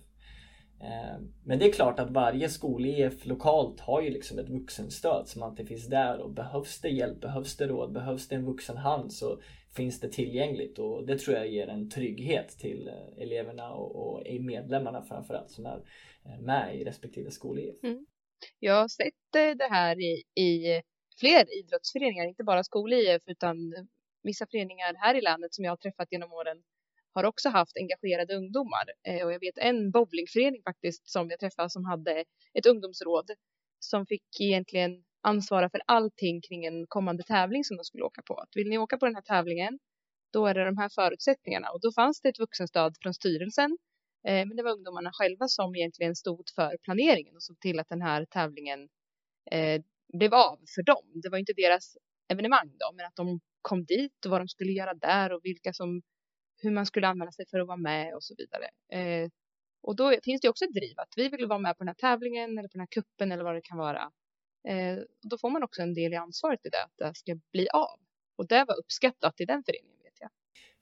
Eh, 0.81 1.19
men 1.43 1.59
det 1.59 1.65
är 1.65 1.71
klart 1.71 1.99
att 1.99 2.11
varje 2.11 2.49
skol-IF 2.49 3.25
lokalt 3.25 3.79
har 3.79 4.01
ju 4.01 4.09
liksom 4.09 4.39
ett 4.39 4.49
vuxenstöd 4.49 5.27
som 5.27 5.43
alltid 5.43 5.67
finns 5.67 5.87
där 5.87 6.17
och 6.17 6.31
behövs 6.31 6.81
det 6.81 6.89
hjälp, 6.89 7.21
behövs 7.21 7.57
det 7.57 7.67
råd, 7.67 7.93
behövs 7.93 8.27
det 8.27 8.35
en 8.35 8.45
vuxen 8.45 8.77
hand 8.77 9.13
så 9.13 9.41
finns 9.75 9.99
det 9.99 10.09
tillgängligt 10.09 10.79
och 10.79 11.07
det 11.07 11.19
tror 11.19 11.37
jag 11.37 11.47
ger 11.47 11.67
en 11.67 11.89
trygghet 11.89 12.49
till 12.49 12.87
eh, 12.87 13.23
eleverna 13.23 13.71
och, 13.71 13.95
och 13.95 14.27
medlemmarna 14.41 15.01
framförallt 15.01 15.51
som 15.51 15.65
är 15.65 15.83
eh, 16.25 16.39
med 16.39 16.75
i 16.75 16.83
respektive 16.83 17.31
skol-IF. 17.31 17.83
Mm. 17.83 18.05
Jag 18.59 18.73
har 18.73 18.87
sett 18.87 19.57
det 19.57 19.69
här 19.69 19.99
i, 19.99 20.41
i 20.41 20.81
fler 21.19 21.59
idrottsföreningar, 21.59 22.25
inte 22.25 22.43
bara 22.43 22.63
skol-IF 22.63 23.21
utan 23.25 23.57
vissa 24.23 24.45
föreningar 24.51 24.95
här 24.97 25.15
i 25.15 25.21
landet 25.21 25.53
som 25.53 25.65
jag 25.65 25.71
har 25.71 25.77
träffat 25.77 26.11
genom 26.11 26.33
åren 26.33 26.63
har 27.13 27.23
också 27.23 27.49
haft 27.49 27.77
engagerade 27.77 28.35
ungdomar. 28.35 28.85
Eh, 29.07 29.25
och 29.25 29.33
jag 29.33 29.39
vet 29.39 29.57
en 29.57 29.91
bowlingförening 29.91 30.61
faktiskt 30.63 31.09
som 31.09 31.29
jag 31.29 31.39
träffade 31.39 31.69
som 31.69 31.85
hade 31.85 32.25
ett 32.53 32.65
ungdomsråd 32.65 33.31
som 33.79 34.05
fick 34.05 34.41
egentligen 34.41 35.03
ansvara 35.21 35.69
för 35.69 35.81
allting 35.85 36.41
kring 36.41 36.65
en 36.65 36.87
kommande 36.87 37.23
tävling 37.23 37.63
som 37.63 37.77
de 37.77 37.83
skulle 37.83 38.03
åka 38.03 38.21
på. 38.21 38.33
Att 38.33 38.49
vill 38.55 38.69
ni 38.69 38.77
åka 38.77 38.97
på 38.97 39.05
den 39.05 39.15
här 39.15 39.21
tävlingen, 39.21 39.79
då 40.33 40.47
är 40.47 40.53
det 40.53 40.65
de 40.65 40.77
här 40.77 40.89
förutsättningarna. 40.89 41.69
Och 41.69 41.81
då 41.81 41.91
fanns 41.91 42.21
det 42.21 42.29
ett 42.29 42.39
vuxenstöd 42.39 42.95
från 43.01 43.13
styrelsen. 43.13 43.77
Eh, 44.27 44.45
men 44.47 44.55
det 44.55 44.63
var 44.63 44.71
ungdomarna 44.71 45.09
själva 45.13 45.47
som 45.47 45.75
egentligen 45.75 46.15
stod 46.15 46.49
för 46.55 46.77
planeringen 46.83 47.35
och 47.35 47.43
såg 47.43 47.59
till 47.59 47.79
att 47.79 47.89
den 47.89 48.01
här 48.01 48.25
tävlingen 48.25 48.89
eh, 49.51 49.81
blev 50.13 50.33
av 50.33 50.59
för 50.75 50.83
dem. 50.83 51.21
Det 51.23 51.29
var 51.29 51.37
inte 51.37 51.53
deras 51.53 51.97
evenemang 52.27 52.71
då, 52.79 52.95
men 52.95 53.05
att 53.05 53.15
de 53.15 53.39
kom 53.61 53.85
dit 53.85 54.25
och 54.25 54.31
vad 54.31 54.41
de 54.41 54.47
skulle 54.47 54.71
göra 54.71 54.93
där 54.93 55.33
och 55.33 55.41
vilka 55.43 55.73
som 55.73 56.01
hur 56.59 56.71
man 56.71 56.85
skulle 56.85 57.07
använda 57.07 57.31
sig 57.31 57.45
för 57.47 57.59
att 57.59 57.67
vara 57.67 57.77
med 57.77 58.15
och 58.15 58.23
så 58.23 58.35
vidare. 58.37 58.65
Eh, 58.91 59.29
och 59.81 59.95
då 59.95 60.13
finns 60.23 60.41
det 60.41 60.49
också 60.49 60.65
ett 60.65 60.73
driv 60.73 60.99
att 60.99 61.13
vi 61.15 61.29
vill 61.29 61.45
vara 61.47 61.59
med 61.59 61.77
på 61.77 61.83
den 61.83 61.87
här 61.87 62.09
tävlingen 62.09 62.57
eller 62.57 62.67
på 62.67 62.73
den 62.73 62.81
här 62.81 62.87
kuppen 62.87 63.31
eller 63.31 63.43
vad 63.43 63.55
det 63.55 63.61
kan 63.61 63.77
vara. 63.77 64.11
Eh, 64.67 64.97
då 65.21 65.37
får 65.37 65.49
man 65.49 65.63
också 65.63 65.81
en 65.81 65.93
del 65.93 66.13
i 66.13 66.15
ansvaret 66.15 66.65
i 66.65 66.69
det, 66.69 66.83
att 66.83 66.97
det 66.97 67.15
ska 67.15 67.39
bli 67.51 67.67
av. 67.69 67.99
Och 68.35 68.47
det 68.47 68.65
var 68.67 68.79
uppskattat 68.79 69.41
i 69.41 69.45
den 69.45 69.63
föreningen 69.63 69.99
vet 70.03 70.19
jag. 70.19 70.29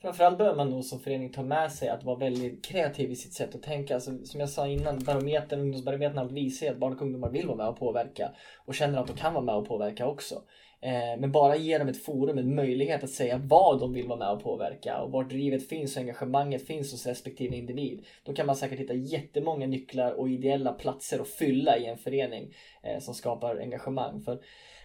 Framförallt 0.02 0.38
behöver 0.38 0.58
man 0.58 0.72
då 0.72 0.82
som 0.82 1.00
förening 1.00 1.32
ta 1.32 1.44
med 1.44 1.72
sig 1.72 1.90
att 1.90 2.04
vara 2.04 2.18
väldigt 2.18 2.66
kreativ 2.66 3.12
i 3.12 3.16
sitt 3.16 3.34
sätt 3.34 3.56
att 3.56 3.63
tänka. 3.63 3.94
Alltså, 3.94 4.26
som 4.26 4.40
jag 4.40 4.50
sa 4.50 4.68
innan, 4.68 5.00
barometern, 5.00 5.60
ungdomsbarometern 5.60 6.34
visar 6.34 6.72
att 6.72 6.78
barn 6.78 6.94
och 6.94 7.02
ungdomar 7.02 7.30
vill 7.30 7.48
vara 7.48 7.58
med 7.58 7.68
och 7.68 7.80
påverka 7.80 8.32
och 8.66 8.76
känner 8.76 9.00
att 9.00 9.08
de 9.08 9.16
kan 9.16 9.34
vara 9.34 9.44
med 9.44 9.56
och 9.56 9.68
påverka 9.68 10.08
också. 10.08 10.44
Eh, 10.82 11.20
men 11.20 11.32
bara 11.32 11.56
ge 11.56 11.78
dem 11.78 11.88
ett 11.88 12.04
forum, 12.04 12.38
en 12.38 12.56
möjlighet 12.56 13.04
att 13.04 13.10
säga 13.10 13.38
vad 13.38 13.80
de 13.80 13.94
vill 13.94 14.08
vara 14.08 14.20
med 14.20 14.30
och 14.30 14.44
påverka 14.44 15.02
och 15.02 15.12
vart 15.12 15.30
drivet 15.30 15.70
finns 15.70 15.96
och 15.96 16.02
engagemanget 16.02 16.68
finns 16.68 16.92
hos 16.92 17.06
respektive 17.06 17.56
individ. 17.56 18.06
Då 18.24 18.34
kan 18.34 18.46
man 18.46 18.56
säkert 18.56 18.80
hitta 18.80 18.94
jättemånga 18.94 19.68
nycklar 19.68 20.12
och 20.12 20.30
ideella 20.30 20.74
platser 20.74 21.20
att 21.20 21.30
fylla 21.30 21.78
i 21.78 21.86
en 21.86 21.98
förening 21.98 22.54
eh, 22.84 23.00
som 23.00 23.13
skapar 23.13 23.58
engagemang. 23.58 24.22
För 24.22 24.40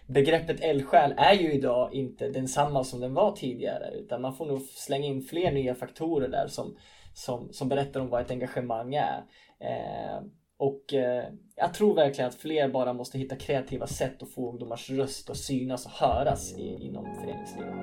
begreppet 0.07 0.61
eldsjäl 0.61 1.13
är 1.17 1.33
ju 1.33 1.53
idag 1.53 1.93
inte 1.93 2.29
densamma 2.29 2.83
som 2.83 2.99
den 2.99 3.13
var 3.13 3.31
tidigare 3.31 3.91
utan 3.95 4.21
man 4.21 4.35
får 4.35 4.45
nog 4.45 4.61
slänga 4.61 5.05
in 5.05 5.21
fler 5.21 5.51
nya 5.51 5.75
faktorer 5.75 6.27
där 6.27 6.47
som, 6.47 6.77
som, 7.13 7.53
som 7.53 7.69
berättar 7.69 7.99
om 7.99 8.09
vad 8.09 8.21
ett 8.21 8.31
engagemang 8.31 8.95
är. 8.95 9.23
Eh, 9.59 10.23
och 10.63 10.93
eh, 10.93 11.33
jag 11.55 11.73
tror 11.73 11.95
verkligen 11.95 12.27
att 12.27 12.35
fler 12.35 12.69
bara 12.69 12.93
måste 12.93 13.17
hitta 13.17 13.35
kreativa 13.35 13.87
sätt 13.87 14.23
att 14.23 14.29
få 14.29 14.49
ungdomars 14.49 14.89
röst 14.89 15.29
att 15.29 15.37
synas 15.37 15.85
och 15.85 15.91
höras 15.91 16.53
i, 16.57 16.85
inom 16.85 17.15
föreningslivet. 17.15 17.73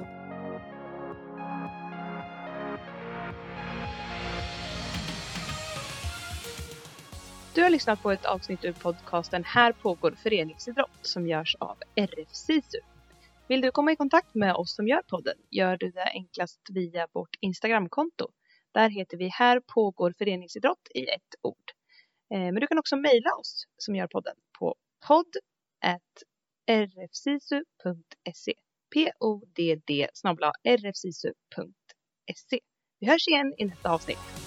Du 7.54 7.62
har 7.62 7.70
lyssnat 7.70 8.02
på 8.02 8.10
ett 8.10 8.24
avsnitt 8.24 8.64
ur 8.64 8.72
podcasten 8.72 9.44
Här 9.44 9.72
pågår 9.72 10.14
föreningsidrott 10.22 10.98
som 11.02 11.26
görs 11.26 11.56
av 11.60 11.76
RF 11.94 12.28
SISU. 12.28 12.78
Vill 13.48 13.60
du 13.60 13.70
komma 13.70 13.92
i 13.92 13.96
kontakt 13.96 14.34
med 14.34 14.54
oss 14.54 14.74
som 14.74 14.88
gör 14.88 15.02
podden 15.02 15.36
gör 15.50 15.76
du 15.76 15.90
det 15.90 16.10
enklast 16.14 16.60
via 16.70 17.06
vårt 17.12 17.36
Instagramkonto. 17.40 18.28
Där 18.72 18.88
heter 18.88 19.16
vi 19.16 19.28
Här 19.28 19.60
pågår 19.74 20.14
föreningsidrott 20.18 20.88
i 20.94 21.04
ett 21.04 21.34
ord. 21.42 21.79
Eh, 22.34 22.38
men 22.40 22.54
du 22.54 22.66
kan 22.66 22.78
också 22.78 22.96
mejla 22.96 23.30
oss 23.40 23.64
som 23.76 23.96
gör 23.96 24.06
podden 24.06 24.36
på 24.58 24.74
podd 25.06 25.36
rfsisu.se 26.70 28.54
podd 28.92 30.52
rfsisu.se 30.68 32.60
Vi 33.00 33.06
hörs 33.06 33.28
igen 33.28 33.54
i 33.58 33.64
nästa 33.64 33.90
avsnitt. 33.90 34.39